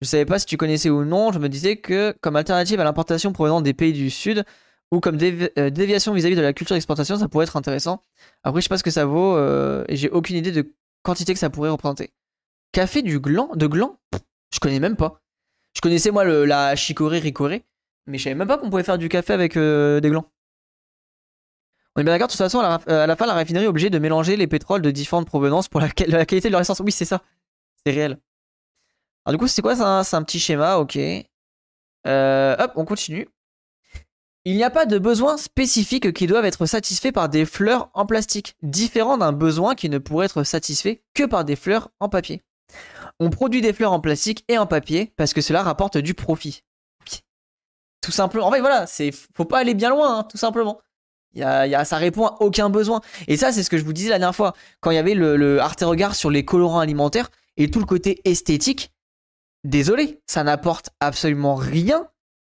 [0.00, 1.32] Je savais pas si tu connaissais ou non.
[1.32, 4.44] Je me disais que, comme alternative à l'importation provenant des pays du Sud,
[4.92, 8.02] ou comme euh, déviation vis-à-vis de la culture d'exportation, ça pourrait être intéressant.
[8.44, 11.32] Après, je sais pas ce que ça vaut, euh, et j'ai aucune idée de quantité
[11.32, 12.10] que ça pourrait représenter.
[12.72, 13.98] Café du gland De gland?
[14.54, 15.20] Je connais même pas.
[15.74, 17.64] Je connaissais, moi, le, la chicorée ricorée,
[18.06, 20.26] mais je savais même pas qu'on pouvait faire du café avec euh, des glands.
[22.00, 23.98] On est bien d'accord, de toute façon, à la, fin, la raffinerie est obligée de
[23.98, 26.80] mélanger les pétroles de différentes provenances pour la, qualité de leur essence.
[26.80, 27.20] Oui, c'est ça.
[27.84, 28.18] C'est réel.
[29.26, 30.98] Alors, du coup, c'est quoi ça C'est un petit schéma, ok.
[32.06, 33.28] Euh, hop, on continue.
[34.46, 38.06] Il n'y a pas de besoins spécifiques qui doivent être satisfaits par des fleurs en
[38.06, 42.40] plastique, différent d'un besoin qui ne pourrait être satisfait que par des fleurs en papier.
[43.18, 46.62] On produit des fleurs en plastique et en papier parce que cela rapporte du profit.
[48.00, 48.46] Tout simplement.
[48.46, 48.86] En fait, voilà,
[49.34, 50.80] faut pas aller bien loin, hein, tout simplement.
[51.34, 53.00] Y y a, ça répond à aucun besoin.
[53.28, 54.54] Et ça, c'est ce que je vous disais la dernière fois.
[54.80, 57.86] Quand il y avait le, le Arte Regard sur les colorants alimentaires et tout le
[57.86, 58.92] côté esthétique,
[59.64, 62.08] désolé, ça n'apporte absolument rien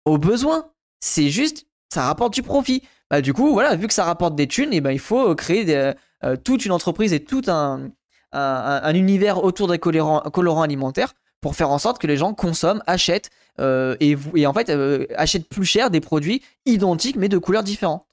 [0.05, 0.71] aux besoins.
[0.99, 2.83] C'est juste, ça rapporte du profit.
[3.09, 5.65] Bah, du coup, voilà, vu que ça rapporte des thunes, et ben, il faut créer
[5.65, 7.89] des, euh, toute une entreprise et tout un,
[8.31, 12.83] un, un univers autour des colorants, alimentaires pour faire en sorte que les gens consomment,
[12.85, 17.37] achètent euh, et, et, en fait euh, achètent plus cher des produits identiques mais de
[17.37, 18.05] couleurs différentes.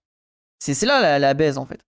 [0.59, 1.81] C'est là la, baise en fait.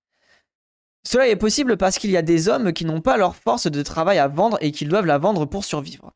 [1.07, 3.83] Cela est possible parce qu'il y a des hommes qui n'ont pas leur force de
[3.83, 6.13] travail à vendre et qui doivent la vendre pour survivre.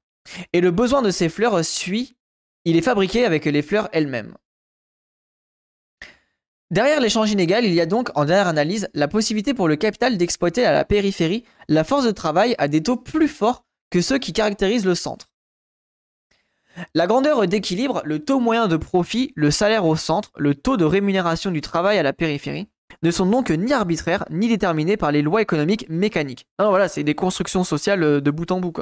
[0.53, 2.17] Et le besoin de ces fleurs suit,
[2.65, 4.35] il est fabriqué avec les fleurs elles-mêmes.
[6.71, 10.17] Derrière l'échange inégal, il y a donc, en dernière analyse, la possibilité pour le capital
[10.17, 14.19] d'exploiter à la périphérie la force de travail à des taux plus forts que ceux
[14.19, 15.34] qui caractérisent le centre.
[16.95, 20.85] La grandeur d'équilibre, le taux moyen de profit, le salaire au centre, le taux de
[20.85, 22.69] rémunération du travail à la périphérie,
[23.03, 26.47] ne sont donc ni arbitraires ni déterminées par les lois économiques mécaniques.
[26.59, 28.75] Non, voilà, c'est des constructions sociales euh, de bout en bout.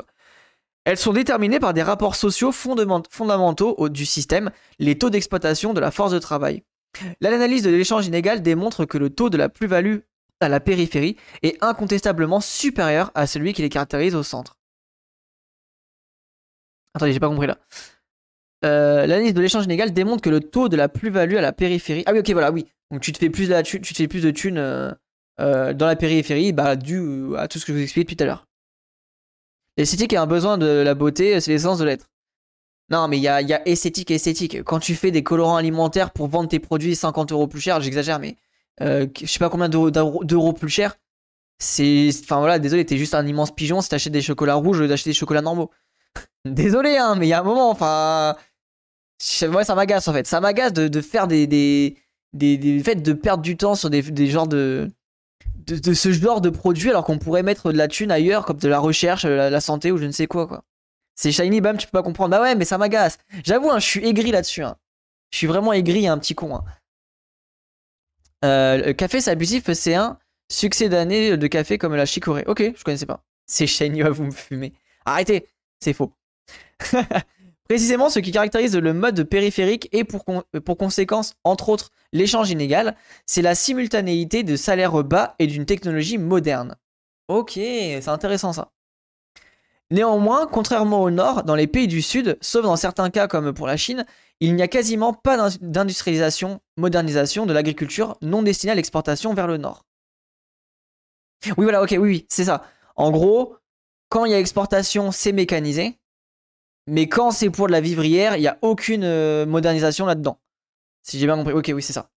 [0.84, 4.50] Elles sont déterminées par des rapports sociaux fondamentaux du système,
[4.80, 6.64] les taux d'exploitation de la force de travail.
[7.20, 9.98] L'analyse de l'échange inégal démontre que le taux de la plus-value
[10.40, 14.58] à la périphérie est incontestablement supérieur à celui qui les caractérise au centre.
[16.94, 17.58] Attendez, j'ai pas compris là.
[18.64, 22.04] Euh, l'analyse de l'échange inégal démontre que le taux de la plus-value à la périphérie.
[22.06, 22.66] Ah oui, ok, voilà, oui.
[22.90, 24.92] Donc tu te fais plus de, la tu te fais plus de thunes euh,
[25.40, 28.26] euh, dans la périphérie, bah, dû à tout ce que je vous expliqué tout à
[28.26, 28.46] l'heure.
[29.76, 32.10] L'esthétique a un besoin de la beauté, c'est l'essence de l'être.
[32.90, 34.62] Non, mais il y a, esthétique et esthétique.
[34.64, 38.18] Quand tu fais des colorants alimentaires pour vendre tes produits 50 euros plus cher, j'exagère,
[38.18, 38.36] mais
[38.80, 40.96] je sais pas combien d'euros plus cher,
[41.58, 42.10] c'est.
[42.22, 45.10] Enfin voilà, désolé, t'es juste un immense pigeon si t'achètes des chocolats rouges au d'acheter
[45.10, 45.70] des chocolats normaux.
[46.44, 48.36] désolé, hein, mais il y a un moment, enfin.
[49.42, 50.26] Ouais, ça m'agace en fait.
[50.26, 51.96] Ça m'agace de, de, faire des, des,
[52.32, 54.90] des, de perdre du temps sur des, des genres de,
[55.66, 58.68] de, ce genre de produit alors qu'on pourrait mettre de la thune ailleurs comme de
[58.68, 60.64] la recherche, la, santé ou je ne sais quoi quoi.
[61.14, 62.30] C'est shiny bam, tu peux pas comprendre.
[62.30, 63.18] Bah ouais, mais ça m'agace.
[63.44, 64.62] J'avoue, hein, je suis aigri là-dessus.
[64.62, 64.76] Hein.
[65.30, 66.56] Je suis vraiment aigri, un petit con.
[66.56, 66.64] Hein.
[68.44, 70.18] Euh, le café c'est abusif, c'est un
[70.50, 72.44] succès d'année de café comme la chicorée.
[72.46, 73.24] Ok, je connaissais pas.
[73.46, 74.72] C'est shiny, vous me fumez.
[75.04, 75.46] Arrêtez,
[75.82, 76.12] c'est faux.
[77.68, 80.24] Précisément, ce qui caractérise le mode périphérique et pour,
[80.64, 86.18] pour conséquence, entre autres, l'échange inégal, c'est la simultanéité de salaires bas et d'une technologie
[86.18, 86.76] moderne.
[87.28, 88.72] Ok, c'est intéressant ça.
[89.90, 93.66] Néanmoins, contrairement au nord, dans les pays du sud, sauf dans certains cas comme pour
[93.66, 94.06] la Chine,
[94.40, 99.58] il n'y a quasiment pas d'industrialisation, modernisation de l'agriculture non destinée à l'exportation vers le
[99.58, 99.84] nord.
[101.46, 102.64] Oui, voilà, ok, oui, c'est ça.
[102.96, 103.56] En gros,
[104.12, 105.98] quand il y a exportation, c'est mécanisé.
[106.86, 110.38] Mais quand c'est pour de la vivrière, il n'y a aucune euh, modernisation là-dedans.
[111.02, 111.54] Si j'ai bien compris.
[111.54, 112.10] Ok, oui, c'est ça.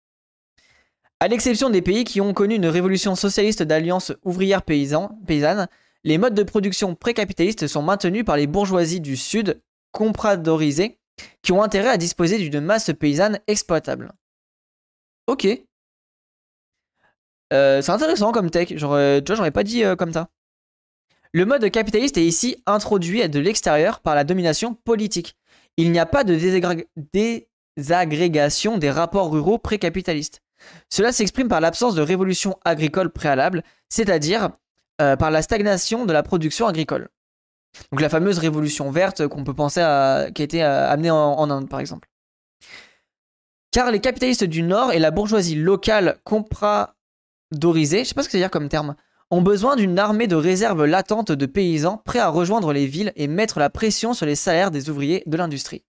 [1.20, 5.68] À l'exception des pays qui ont connu une révolution socialiste d'alliance ouvrière paysanne,
[6.04, 10.98] les modes de production pré-capitalistes sont maintenus par les bourgeoisies du Sud, compradorisées,
[11.42, 14.12] qui ont intérêt à disposer d'une masse paysanne exploitable.
[15.26, 15.46] Ok.
[17.52, 18.72] Euh, c'est intéressant comme tech.
[18.76, 20.30] J'aurais, tu vois, j'aurais pas dit euh, comme ça.
[21.32, 25.34] Le mode capitaliste est ici introduit de l'extérieur par la domination politique.
[25.78, 26.36] Il n'y a pas de
[27.76, 30.42] désagrégation des rapports ruraux pré-capitalistes.
[30.90, 34.50] Cela s'exprime par l'absence de révolution agricole préalable, c'est-à-dire
[35.00, 37.08] euh, par la stagnation de la production agricole.
[37.90, 41.50] Donc la fameuse révolution verte qu'on peut penser à, qui a été euh, amenée en,
[41.50, 42.08] Inde par exemple.
[43.70, 48.32] Car les capitalistes du Nord et la bourgeoisie locale compradorisée, je sais pas ce que
[48.32, 48.94] c'est dire comme terme,
[49.32, 53.28] ont besoin d'une armée de réserve latente de paysans prêts à rejoindre les villes et
[53.28, 55.84] mettre la pression sur les salaires des ouvriers de l'industrie.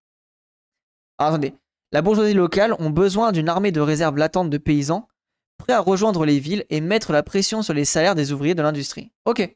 [1.18, 1.54] attendez,
[1.92, 5.10] la bourgeoisie locale ont besoin d'une armée de réserve latente de paysans
[5.58, 8.62] prêts à rejoindre les villes et mettre la pression sur les salaires des ouvriers de
[8.62, 9.12] l'industrie.
[9.26, 9.54] Ok.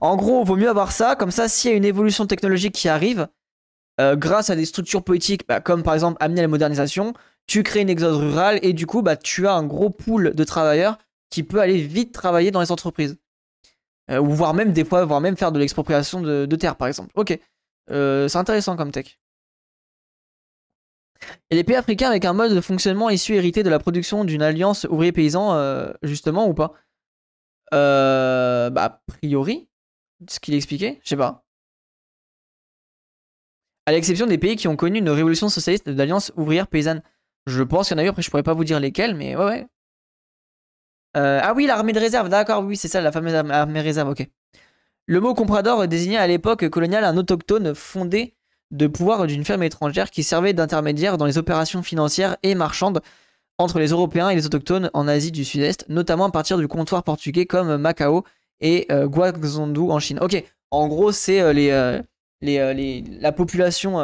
[0.00, 2.88] En gros, vaut mieux avoir ça, comme ça, s'il y a une évolution technologique qui
[2.88, 3.26] arrive,
[4.00, 7.12] euh, grâce à des structures politiques, bah, comme par exemple amener à la modernisation,
[7.48, 10.44] tu crées une exode rurale et du coup, bah, tu as un gros pool de
[10.44, 10.96] travailleurs
[11.30, 13.16] qui peut aller vite travailler dans les entreprises.
[14.10, 17.10] Euh, ou voire même des fois, voire même faire de l'expropriation de, terre, par exemple.
[17.14, 17.38] Ok,
[17.90, 19.18] euh, c'est intéressant comme tech.
[21.50, 24.42] Et les pays africains avec un mode de fonctionnement issu hérité de la production d'une
[24.42, 26.72] alliance ouvrier-paysan, euh, justement, ou pas?
[27.70, 29.68] Bah, a priori,
[30.28, 31.44] ce qu'il expliquait, je sais pas.
[33.86, 37.02] À l'exception des pays qui ont connu une révolution socialiste d'alliance ouvrière-paysanne.
[37.46, 39.36] Je pense qu'il y en a eu, après je pourrais pas vous dire lesquels, mais
[39.36, 39.66] ouais, ouais.
[41.16, 44.10] Euh, ah oui, l'armée de réserve, d'accord, oui, c'est ça, la fameuse armée de réserve,
[44.10, 44.28] ok.
[45.06, 48.34] Le mot comprador désignait à l'époque coloniale un autochtone fondé
[48.70, 53.00] de pouvoir d'une ferme étrangère qui servait d'intermédiaire dans les opérations financières et marchandes
[53.58, 57.02] entre les Européens et les autochtones en Asie du Sud-Est, notamment à partir du comptoir
[57.02, 58.24] portugais comme Macao
[58.60, 60.20] et euh, Guangzhou en Chine.
[60.20, 61.52] Ok, en gros, c'est euh,
[62.40, 63.98] les, les, la population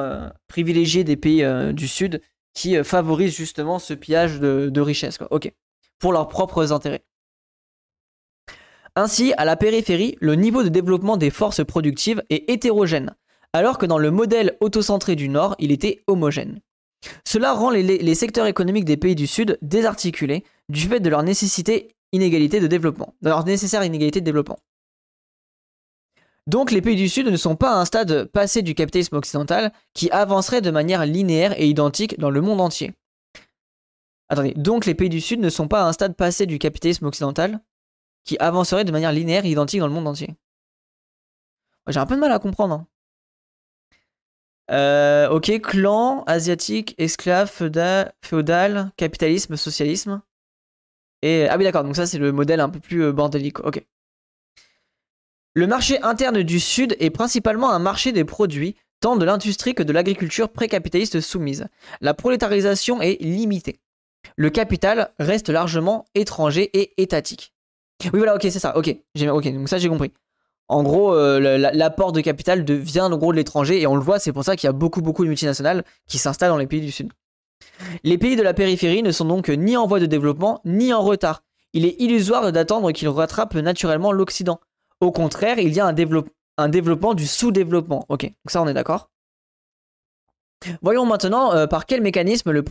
[0.49, 2.21] privilégiée des pays du Sud
[2.53, 5.19] qui favorise justement ce pillage de, de richesse.
[5.19, 5.29] Quoi.
[5.31, 5.53] Ok
[5.99, 7.05] pour leurs propres intérêts.
[8.95, 13.15] Ainsi, à la périphérie, le niveau de développement des forces productives est hétérogène,
[13.53, 16.61] alors que dans le modèle autocentré du Nord, il était homogène.
[17.25, 21.75] Cela rend les, secteurs économiques des pays du Sud désarticulés du fait de leur nécessaire
[22.13, 23.15] inégalité de développement.
[26.47, 29.73] Donc les pays du Sud ne sont pas à un stade passé du capitalisme occidental
[29.95, 32.93] qui avancerait de manière linéaire et identique dans le monde entier.
[34.29, 37.07] Attendez, donc les pays du Sud ne sont pas à un stade passé du capitalisme
[37.07, 37.61] occidental
[38.25, 40.35] qui avancerait de manière linéaire et identique dans le monde entier.
[41.89, 42.75] J'ai un peu de mal à comprendre.
[42.75, 42.87] Hein.
[44.73, 47.49] Euh, ok, clan, asiatique, esclave,
[48.21, 50.23] féodal, capitalisme, socialisme.
[51.23, 53.61] Et, ah oui, d'accord, donc ça c'est le modèle un peu plus euh, bordélique.
[53.61, 53.85] Ok.
[55.55, 59.83] Le marché interne du Sud est principalement un marché des produits, tant de l'industrie que
[59.83, 61.69] de l'agriculture précapitaliste soumise.
[62.01, 63.81] La prolétarisation est limitée.
[64.37, 67.55] Le capital reste largement étranger et étatique.
[68.05, 68.77] Oui, voilà, ok, c'est ça.
[68.77, 70.13] Ok, ok, donc ça j'ai compris.
[70.69, 74.19] En gros, euh, l'apport de capital vient en gros de l'étranger et on le voit,
[74.19, 76.81] c'est pour ça qu'il y a beaucoup, beaucoup de multinationales qui s'installent dans les pays
[76.81, 77.13] du Sud.
[78.03, 81.03] Les pays de la périphérie ne sont donc ni en voie de développement ni en
[81.03, 81.43] retard.
[81.73, 84.61] Il est illusoire d'attendre qu'ils rattrapent naturellement l'Occident.
[85.01, 88.05] Au contraire, il y a un, développement du sous-développement.
[88.09, 89.11] Ok, donc ça on est d'accord.
[90.83, 92.63] Voyons maintenant euh, par quel mécanisme le,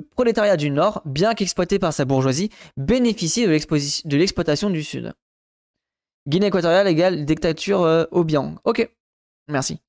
[0.00, 5.12] prolétariat du Nord, bien qu'exploité par sa bourgeoisie, bénéficie de l'exploitation du Sud?
[6.26, 8.56] Guinée équatoriale égale dictature euh, Obiang.
[8.64, 8.88] Ok,
[9.48, 9.80] merci.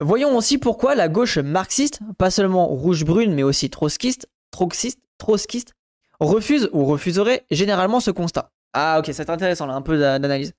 [0.00, 5.74] Voyons aussi pourquoi la gauche marxiste, pas seulement rouge-brune mais aussi trotskiste, trotskiste, trotskiste,
[6.18, 8.50] refuse ou refuserait généralement ce constat.
[8.72, 10.52] Ah ok, c'est intéressant là, un peu d'analyse.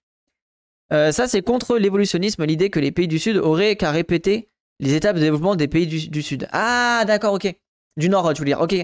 [0.94, 4.94] Euh, ça c'est contre l'évolutionnisme, l'idée que les pays du Sud auraient qu'à répéter les
[4.94, 6.48] étapes de développement des pays du, Sud.
[6.52, 7.54] Ah d'accord, ok.
[7.98, 8.62] Du Nord, tu veux dire.
[8.62, 8.76] Ok,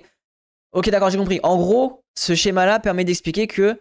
[0.74, 1.40] ok d'accord, j'ai compris.
[1.44, 3.80] En gros, ce schéma-là permet d'expliquer que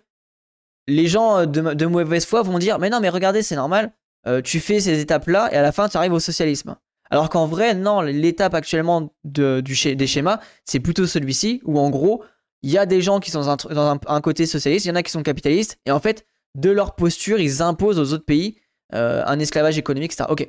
[0.88, 3.92] les gens de, de, mauvaise foi vont dire, mais non, mais regardez, c'est normal.
[4.26, 6.76] Euh, tu fais ces étapes-là et à la fin tu arrives au socialisme.
[7.10, 12.22] Alors qu'en vrai, non, l'étape actuellement du, des schémas, c'est plutôt celui-ci, où en gros,
[12.62, 15.02] il y a des gens qui sont dans un, côté socialiste, il y en a
[15.02, 18.58] qui sont capitalistes, et en fait, de leur posture, ils imposent aux autres pays
[18.94, 20.28] euh, un esclavage économique, etc.
[20.30, 20.48] Ok,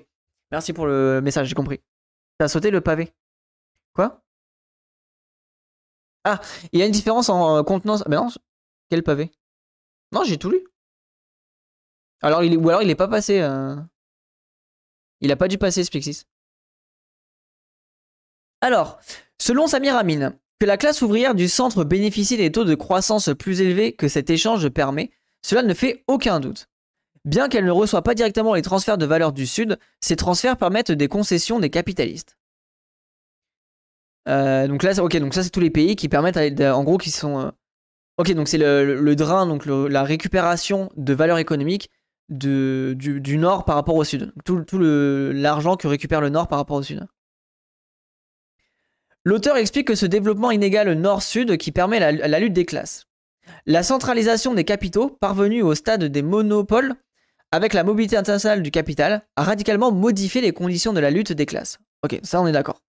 [0.51, 1.81] merci pour le message, j'ai compris.
[2.37, 3.13] T'as sauté le pavé
[3.93, 4.23] Quoi?
[6.23, 6.39] Ah,
[6.71, 8.03] il y a une différence en euh, contenance.
[8.07, 8.29] Mais non,
[8.89, 9.31] quel pavé?
[10.11, 10.63] Non, j'ai tout lu.
[12.21, 13.41] Alors, il ou alors il est pas passé.
[13.41, 13.75] Euh...
[15.21, 16.25] Il a pas dû passer Spixis.
[18.61, 18.99] Alors,
[19.39, 23.61] selon Samir Amin, que la classe ouvrière du centre bénéficie des taux de croissance plus
[23.61, 25.11] élevés que cet échange permet,
[25.41, 26.69] cela ne fait aucun doute.
[27.25, 30.91] Bien qu'elle ne reçoit pas directement les transferts de valeur du Sud, ces transferts permettent
[30.91, 32.37] des concessions des capitalistes.
[34.27, 37.51] Euh, donc là, ok, donc ça c'est tous les pays qui permettent, en gros, euh,
[38.45, 41.89] c'est le, drain, donc la récupération de valeur économique
[42.29, 44.33] du, nord par rapport au sud.
[44.45, 47.05] Tout, l'argent que récupère le nord par rapport au sud.
[49.23, 53.05] L'auteur explique que ce développement inégal nord-sud qui permet la, lutte des classes.
[53.65, 56.95] La centralisation des capitaux, parvenue au stade des monopoles,
[57.51, 61.45] avec la mobilité internationale du capital, a radicalement modifié les conditions de la lutte des
[61.45, 61.79] classes.
[62.03, 62.81] Ok, ça on est d'accord.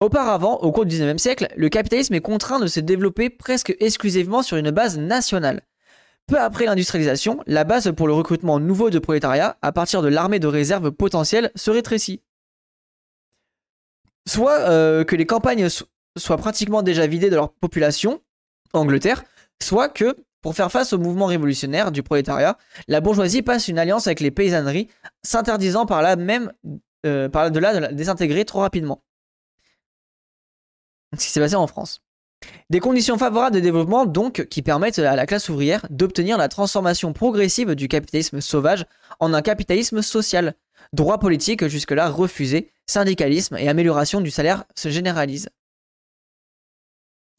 [0.00, 4.42] Auparavant, au cours du 19e siècle, le capitalisme est contraint de se développer presque exclusivement
[4.42, 5.62] sur une base nationale,
[6.26, 10.38] peu après l'industrialisation, la base pour le recrutement nouveau de prolétariat, à partir de l'armée
[10.38, 12.20] de réserve potentielle, se rétrécit.
[14.28, 15.68] Soit euh, que les campagnes
[16.16, 18.22] soient pratiquement déjà vidées de leur population,
[18.72, 19.24] Angleterre,
[19.62, 24.06] soit que, pour faire face au mouvement révolutionnaire du prolétariat, la bourgeoisie passe une alliance
[24.06, 24.88] avec les paysanneries,
[25.22, 26.52] s'interdisant par là même,
[27.06, 29.02] euh, par delà de la désintégrer trop rapidement.
[31.16, 32.02] Ce qui s'est passé en France.
[32.70, 37.12] Des conditions favorables de développement donc qui permettent à la classe ouvrière d'obtenir la transformation
[37.12, 38.84] progressive du capitalisme sauvage
[39.20, 40.54] en un capitalisme social.
[40.92, 45.48] Droit politique jusque-là refusé, syndicalisme et amélioration du salaire se généralisent.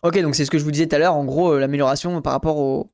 [0.04, 2.22] Ok, donc c'est ce que je vous disais tout à l'heure, en gros, euh, l'amélioration
[2.22, 2.92] par rapport au...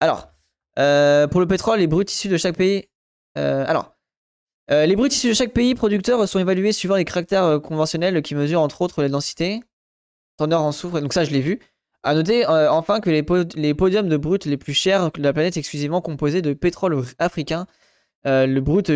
[0.00, 0.32] Alors,
[0.80, 2.88] euh, pour le pétrole, les bruts issus de chaque pays...
[3.38, 3.96] Euh, alors,
[4.68, 8.62] les bruts issus de chaque pays producteur sont évalués suivant les caractères conventionnels qui mesurent
[8.62, 9.60] entre autres les densités,
[10.40, 11.60] en souffre, donc ça je l'ai vu.
[12.02, 16.00] À noter enfin que les, podiums de brut les plus chers de la planète exclusivement
[16.00, 17.66] composés de pétrole africain,
[18.24, 18.90] le brut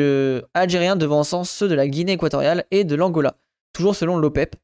[0.55, 3.37] algérien devançant ceux de la Guinée équatoriale et de l'Angola,
[3.75, 4.57] toujours selon l'OPEP.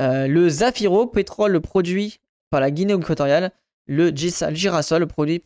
[0.00, 3.52] Le Zafiro, pétrole produit par la Guinée équatoriale,
[3.86, 5.42] le girasol, produit,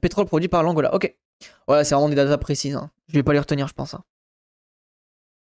[0.00, 0.94] pétrole produit par l'Angola.
[0.94, 1.14] Ok.
[1.68, 2.76] Ouais, c'est vraiment des datas précises.
[2.76, 2.90] Hein.
[3.08, 3.94] Je vais pas les retenir, je pense.
[3.94, 4.02] Hein.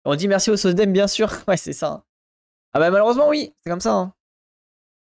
[0.05, 1.31] On dit merci au SOSDEM, bien sûr.
[1.49, 1.89] Ouais, c'est ça.
[1.89, 2.03] Hein.
[2.75, 4.13] Ah bah malheureusement, oui, c'est comme ça.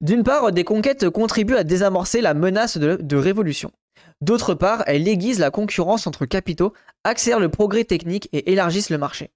[0.01, 3.73] D'une part, des conquêtes contribuent à désamorcer la menace de, révolution.
[4.21, 8.99] D'autre part, elles aiguisent la concurrence entre capitaux, accélèrent le progrès technique et élargissent le
[8.99, 9.31] marché.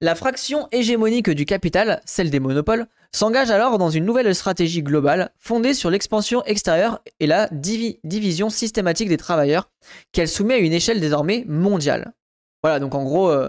[0.00, 5.32] La fraction hégémonique du capital, celle des monopoles, s'engage alors dans une nouvelle stratégie globale
[5.38, 9.70] fondée sur l'expansion extérieure et la division systématique des travailleurs
[10.12, 12.12] qu'elle soumet à une échelle désormais mondiale.
[12.62, 13.48] Voilà, donc en gros, euh,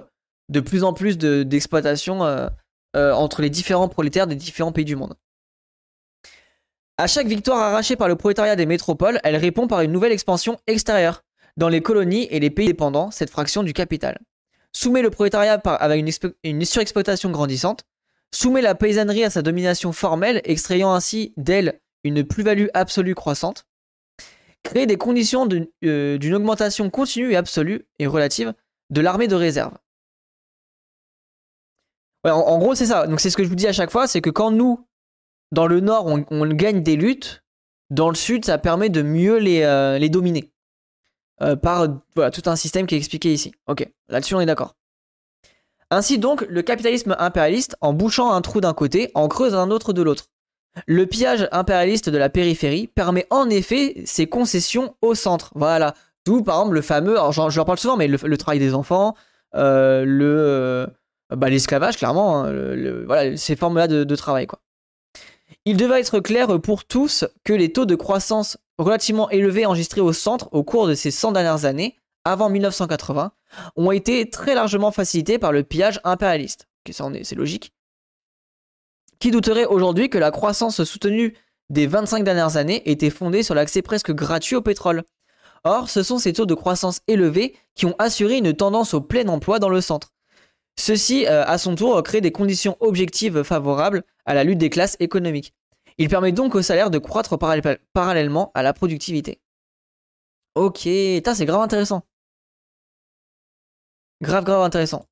[0.49, 2.47] de plus en plus d'exploitation euh,
[2.95, 5.15] euh, entre les différents prolétaires des différents pays du monde.
[6.97, 10.57] À chaque victoire arrachée par le prolétariat des métropoles, elle répond par une nouvelle expansion
[10.67, 11.23] extérieure.
[11.57, 14.19] Dans les colonies et les pays dépendants, cette fraction du capital
[14.73, 16.05] soumet le prolétariat avec
[16.43, 17.85] une, surexploitation grandissante.
[18.33, 23.65] soumet la paysannerie à sa domination formelle, extrayant ainsi d'elle une plus-value absolue croissante,
[24.63, 25.47] crée des conditions
[25.83, 28.53] euh, d'une augmentation continue et absolue et relative
[28.89, 29.73] de l'armée de réserve.
[32.23, 33.07] en, gros, c'est ça.
[33.07, 34.85] Donc, c'est ce que je vous dis à chaque fois c'est que quand nous,
[35.51, 37.43] dans le nord, on, gagne des luttes,
[37.89, 40.51] dans le sud, ça permet de mieux les, euh, les dominer.
[41.41, 41.87] Euh, par
[42.33, 43.53] tout un système qui est expliqué ici.
[43.67, 44.75] Ok, là-dessus, on est d'accord.
[45.89, 49.93] Ainsi donc, le capitalisme impérialiste, en bouchant un trou d'un côté, en creuse un autre
[49.93, 50.25] de l'autre.
[50.85, 55.51] Le pillage impérialiste de la périphérie permet en effet ses concessions au centre.
[55.55, 55.95] Voilà.
[56.25, 59.15] D'où, par exemple, le fameux, alors je leur parle souvent, mais le, travail des enfants,
[59.55, 60.87] euh, le, euh,
[61.35, 62.53] bah, l'esclavage, clairement, hein,
[63.05, 64.59] voilà, ces formes-là de, travail, quoi.
[65.65, 70.13] Il devait être clair pour tous que les taux de croissance relativement élevés enregistrés au
[70.13, 73.31] centre au cours de ces 100 dernières années, avant 1980,
[73.75, 76.67] ont été très largement facilités par le pillage impérialiste.
[76.85, 77.73] c'est logique.
[79.19, 81.35] Qui douterait aujourd'hui que la croissance soutenue
[81.69, 85.03] des 25 dernières années était fondée sur l'accès presque gratuit au pétrole?
[85.65, 89.27] Or, ce sont ces taux de croissance élevés qui ont assuré une tendance au plein
[89.27, 90.13] emploi dans le centre.
[90.79, 94.95] Ceci, euh, à son tour, crée des conditions objectives favorables à la lutte des classes
[95.01, 95.53] économiques.
[95.97, 99.41] Il permet donc au salaire de croître parallèlement à la productivité.
[100.55, 102.03] Ok, c'est grave intéressant.
[104.21, 105.05] Grave, grave intéressant.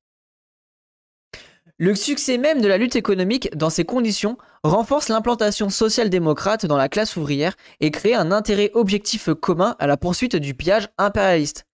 [1.76, 6.88] Le succès même de la lutte économique dans ces conditions renforce l'implantation social-démocrate dans la
[6.88, 11.66] classe ouvrière et crée un intérêt objectif commun à la poursuite du pillage impérialiste.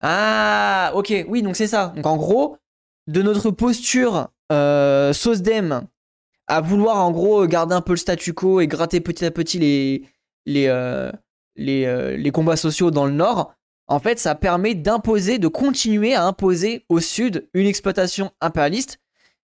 [0.00, 1.92] Ah, ok, oui, donc c'est ça.
[1.94, 2.58] Donc en gros,
[3.06, 5.86] de notre posture euh, SOSDEM
[6.46, 9.58] à vouloir en gros garder un peu le statu quo et gratter petit à petit
[9.58, 10.04] les,
[10.46, 11.10] les, euh,
[11.56, 13.54] les, euh, les combats sociaux dans le nord,
[13.86, 19.00] en fait, ça permet d'imposer, de continuer à imposer au sud une exploitation impérialiste.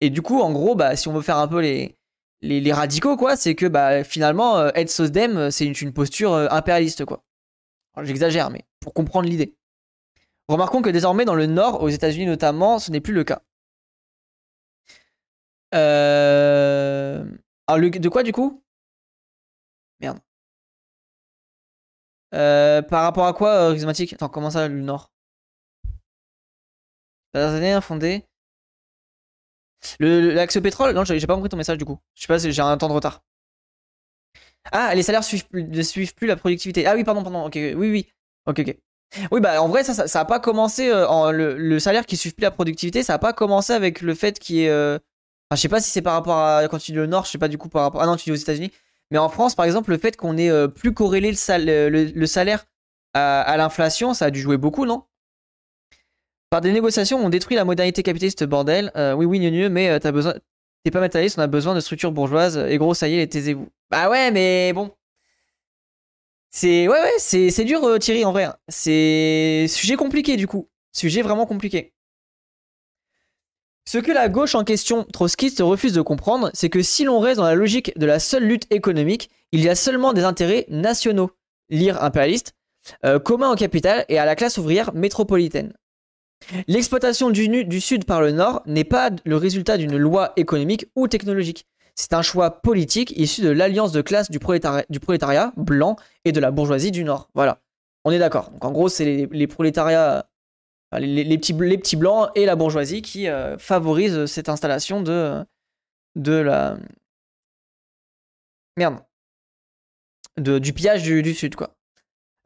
[0.01, 1.97] Et du coup, en gros, bah, si on veut faire un peu les,
[2.41, 7.23] les, radicaux, quoi, c'est que bah, finalement, être SOSDEM, c'est une, posture euh, impérialiste, quoi.
[8.01, 9.57] J'exagère, mais pour comprendre l'idée.
[10.49, 13.43] Remarquons que désormais, dans le nord, aux États-Unis notamment, ce n'est plus le cas.
[15.75, 17.23] Euh...
[17.67, 18.63] Alors, de quoi du coup?
[20.01, 20.19] Merde.
[22.33, 25.11] Euh, par rapport à quoi, euh, Attends, comment ça, le Nord?
[27.33, 28.25] Dernières années, fondé.
[29.99, 30.93] L'axe le, pétrole?
[30.95, 31.99] Non, j'ai pas compris ton message du coup.
[32.15, 33.23] Je sais pas si j'ai un temps de retard.
[34.71, 36.85] Ah, les salaires suivent, ne suivent plus la productivité.
[36.87, 37.45] Ah oui, pardon, pardon.
[37.45, 38.11] Ok, oui, oui.
[38.45, 38.77] Ok, ok.
[39.31, 40.89] Oui, bah en vrai, ça, ça, a pas commencé.
[40.91, 44.39] Euh, le, salaire qui suit plus la productivité, ça a pas commencé avec le fait
[44.39, 44.69] qu'il y ait.
[44.69, 44.97] Euh...
[45.49, 47.31] Enfin, je sais pas si c'est par rapport à quand tu dis le Nord, je
[47.31, 48.01] sais pas du coup par rapport.
[48.01, 48.71] Ah non, tu dis aux États-Unis.
[49.11, 52.65] Mais en France, par exemple, le fait qu'on ait euh, plus corrélé le, salaire
[53.15, 55.03] à, l'inflation, ça a dû jouer beaucoup, non?
[56.51, 58.91] Par des négociations, on détruit la modernité capitaliste, bordel.
[59.17, 60.35] Oui, oui, mieux, mais t'as besoin.
[60.83, 62.57] T'es pas matérialiste, on a besoin de structures bourgeoises.
[62.69, 63.67] Et gros, ça y est, taisez-vous.
[63.89, 64.91] Bah ouais, mais bon.
[66.51, 68.45] C'est ouais, ouais, c'est dur, Thierry, en vrai.
[68.45, 68.55] Hein.
[68.67, 70.69] C'est sujet compliqué, du coup.
[70.91, 71.93] Sujet vraiment compliqué.
[73.85, 77.37] Ce que la gauche en question trotskiste refuse de comprendre, c'est que si l'on reste
[77.37, 81.31] dans la logique de la seule lutte économique, il y a seulement des intérêts nationaux,
[81.69, 82.53] lire impérialiste,
[83.03, 85.73] euh, communs au capital et à la classe ouvrière métropolitaine.
[86.67, 91.65] L'exploitation du Sud par le Nord n'est pas le résultat d'une loi économique ou technologique.
[91.99, 96.49] C'est un choix politique issu de l'alliance de classe du prolétariat, blanc et de la
[96.49, 97.29] bourgeoisie du Nord.
[97.33, 97.59] Voilà.
[98.05, 98.51] On est d'accord.
[98.51, 100.25] Donc en gros, c'est les, prolétariats
[100.97, 105.43] les, petits, blancs et la bourgeoisie qui euh, favorisent cette installation de,
[106.15, 106.77] de la.
[108.77, 108.99] Merde.
[110.37, 111.75] De, du pillage du, Sud, quoi.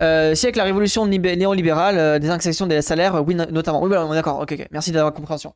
[0.02, 3.84] Euh, si avec la révolution néolibérale, euh, des indexations des salaires, oui, notamment.
[3.84, 4.68] Oui, voilà, d'accord, ok, ok.
[4.72, 5.54] Merci d'avoir compréhension.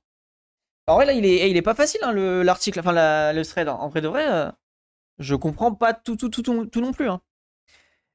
[0.88, 2.14] Alors, ouais, là, il est, eh, il est pas facile, hein,
[2.44, 2.94] l'article, enfin,
[3.34, 3.68] le thread.
[3.68, 4.52] En vrai de vrai,
[5.20, 7.10] je comprends pas tout, tout, tout non plus.
[7.10, 7.22] Hein.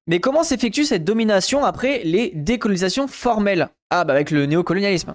[0.06, 3.68] Mais comment s'effectue cette domination après les décolonisations formelles?
[3.90, 5.14] Ah, bah avec le néocolonialisme.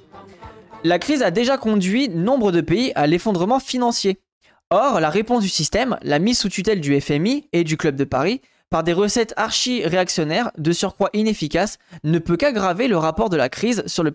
[0.83, 4.21] La crise a déjà conduit nombre de pays à l'effondrement financier.
[4.69, 8.03] Or, la réponse du système, la mise sous tutelle du FMI et du Club de
[8.03, 13.49] Paris, par des recettes archi-réactionnaires, de surcroît inefficaces, ne peut qu'aggraver le rapport de la
[13.49, 14.11] crise sur, le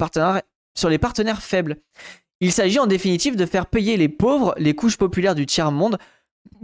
[0.74, 1.78] sur les partenaires faibles.
[2.42, 5.96] Il s'agit en définitive de faire payer les pauvres, les couches populaires du tiers-monde,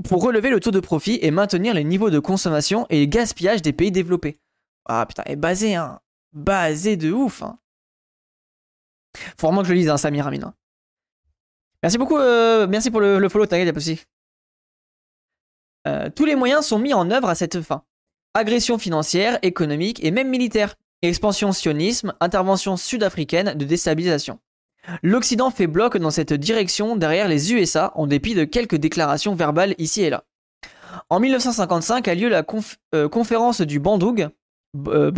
[0.03, 3.72] pour relever le taux de profit et maintenir les niveaux de consommation et gaspillage des
[3.72, 4.41] pays développés.
[4.87, 6.01] Ah putain, est basé, hein.
[6.33, 7.61] Basé de ouf, hein.
[9.39, 10.43] Faut vraiment que je le lise, hein, Samir Amin.
[10.43, 10.55] Hein.
[11.85, 14.03] Merci beaucoup, euh, merci pour le, follow, t'inquiète, y'a pas
[15.87, 17.85] euh, tous les moyens sont mis en œuvre à cette fin.
[18.35, 20.74] Agression financière, économique et même militaire.
[21.03, 24.41] Expansion sionisme, intervention sud-africaine de déstabilisation.
[25.03, 29.74] L'Occident fait bloc dans cette direction derrière les USA en dépit de quelques déclarations verbales
[29.78, 30.24] ici et là.
[31.11, 32.45] En 1955 a lieu la
[32.95, 34.28] euh, conférence du Bandung,
[34.89, 35.12] euh,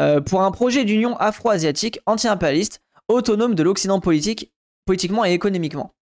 [0.00, 4.52] euh, pour un projet d'union afro-asiatique anti-impérialiste autonome de l'Occident politique,
[4.86, 5.94] politiquement et économiquement.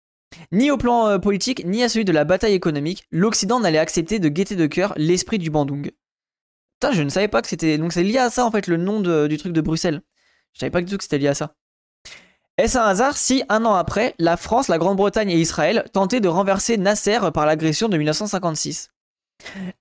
[0.52, 4.28] Ni au plan politique, ni à celui de la bataille économique, l'Occident n'allait accepter de
[4.28, 5.90] gaieté de cœur l'esprit du Bandung.
[6.74, 7.78] Putain, je ne savais pas que c'était.
[7.78, 10.02] Donc c'est lié à ça en fait, le nom du truc de Bruxelles.
[10.52, 11.54] Je savais pas du tout que c'était lié à ça.
[12.58, 16.26] Est-ce un hasard si, un an après, la France, la Grande-Bretagne et Israël tentaient de
[16.26, 18.90] renverser Nasser par l'agression de 1956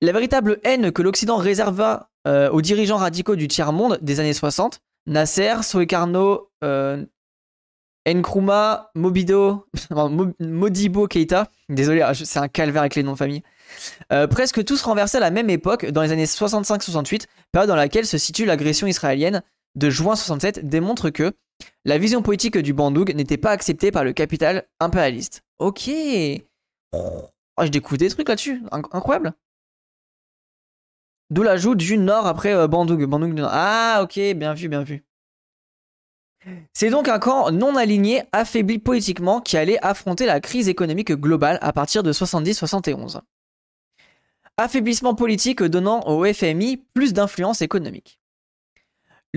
[0.02, 4.80] La véritable haine que l'Occident réserva euh, aux dirigeants radicaux du tiers-monde des années 60,
[5.08, 7.04] Nasser, Soekarno, euh,
[8.08, 9.66] Nkrumah, Mobido,
[10.40, 13.42] Modibo Keita, désolé, ah, c'est un calvaire avec les noms de famille,
[14.14, 18.06] euh, presque tous renversés à la même époque, dans les années 65-68, période dans laquelle
[18.06, 19.42] se situe l'agression israélienne
[19.74, 21.34] de juin 67, démontre que
[21.86, 25.44] la vision politique du Bandung n'était pas acceptée par le capital impérialiste.
[25.60, 25.90] Ok.
[26.92, 28.62] Oh, je découvre des trucs là-dessus.
[28.72, 29.34] Incroyable.
[31.30, 32.68] D'où l'ajout du Nord après euh.
[33.50, 35.04] Ah, ok, bien vu, bien vu.
[36.74, 41.58] C'est donc un camp non aligné, affaibli politiquement, qui allait affronter la crise économique globale
[41.62, 43.22] à partir de 70-71.
[44.58, 48.20] Affaiblissement politique donnant au FMI plus d'influence économique.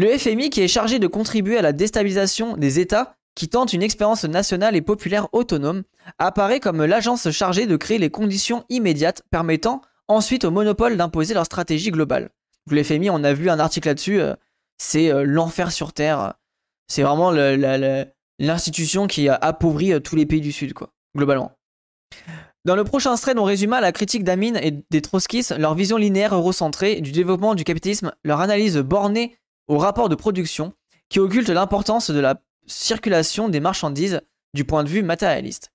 [0.01, 3.83] Le FMI, qui est chargé de contribuer à la déstabilisation des États qui tentent une
[3.83, 5.83] expérience nationale et populaire autonome,
[6.19, 11.45] apparaît comme l'agence chargée de créer les conditions immédiates permettant ensuite au monopole d'imposer leur
[11.45, 12.31] stratégie globale.
[12.71, 14.35] le FMI, on a vu un article là-dessus, euh,
[14.79, 16.33] c'est euh, l'enfer sur Terre.
[16.89, 17.31] C'est vraiment
[18.39, 21.53] l'institution qui a appauvri euh, tous les pays du Sud, quoi, globalement.
[22.65, 26.35] Dans le prochain thread, on résuma la critique d'Amin et des trotskistes, leur vision linéaire
[26.35, 29.37] eurocentrée du développement du capitalisme, leur analyse bornée
[29.71, 30.73] au rapport de production
[31.09, 34.21] qui occulte l'importance de la circulation des marchandises
[34.53, 35.71] du point de vue matérialiste.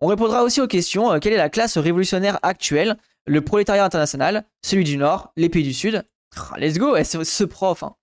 [0.00, 4.44] On répondra aussi aux questions euh, quelle est la classe révolutionnaire actuelle, le prolétariat international,
[4.64, 6.02] celui du Nord, les pays du Sud?
[6.34, 7.82] Ah, let's go, ce prof.
[7.82, 7.94] Hein.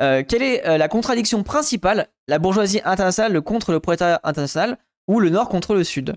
[0.00, 4.78] Euh, quelle est euh, la contradiction principale, la bourgeoisie internationale contre le prolétariat international
[5.08, 6.16] ou le Nord contre le Sud?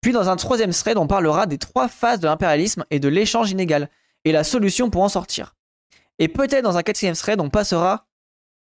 [0.00, 3.50] Puis dans un troisième thread, on parlera des trois phases de l'impérialisme et de l'échange
[3.50, 3.90] inégal
[4.24, 5.54] et la solution pour en sortir.
[6.18, 8.06] Et peut-être dans un quatrième thread, on passera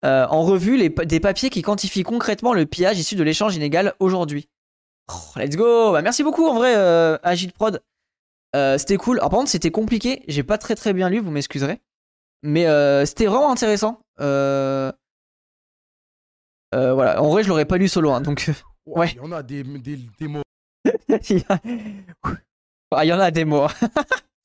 [0.06, 3.96] euh, en revue les, des papiers qui quantifient concrètement le pillage issu de l'échange inégal
[4.00, 4.48] aujourd'hui.
[5.10, 7.82] Oh, let's go bah, Merci beaucoup en vrai, euh, Agile Prod.
[8.56, 9.18] Euh, c'était cool.
[9.20, 10.24] Alors par contre, c'était compliqué.
[10.28, 11.82] J'ai pas très très bien lu, vous m'excuserez.
[12.44, 14.00] Mais euh, c'était vraiment intéressant.
[14.18, 14.94] voilà.
[16.72, 18.12] En vrai, je l'aurais pas lu solo.
[18.12, 18.52] Hein, donc,
[18.86, 19.10] ouais.
[19.16, 20.44] Il y en a des, des, des mots.
[21.20, 21.44] Il
[23.04, 23.68] y en a des mots.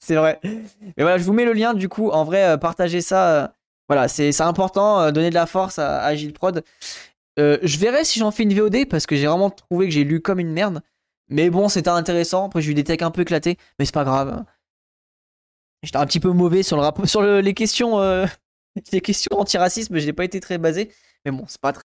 [0.03, 0.41] C'est vrai.
[0.43, 2.11] Mais voilà, je vous mets le lien du coup.
[2.11, 3.45] En vrai, euh, partagez ça.
[3.45, 3.49] Euh,
[3.89, 5.01] voilà, c'est important.
[5.01, 6.65] Euh, donner de la force à, à Gilles Prod.
[7.39, 10.21] je verrai si j'en fais une VOD parce que j'ai vraiment trouvé que j'ai lu
[10.21, 10.83] comme une merde.
[11.29, 12.47] Mais bon, c'était intéressant.
[12.47, 14.45] Après, j'ai eu des techs un peu éclatés, mais c'est pas grave.
[15.85, 18.01] J'étais un petit peu mauvais sur le rapport, sur les questions,
[18.93, 19.99] les questions anti-racisme.
[19.99, 20.91] J'ai pas été très basé,
[21.25, 21.85] mais bon, c'est pas très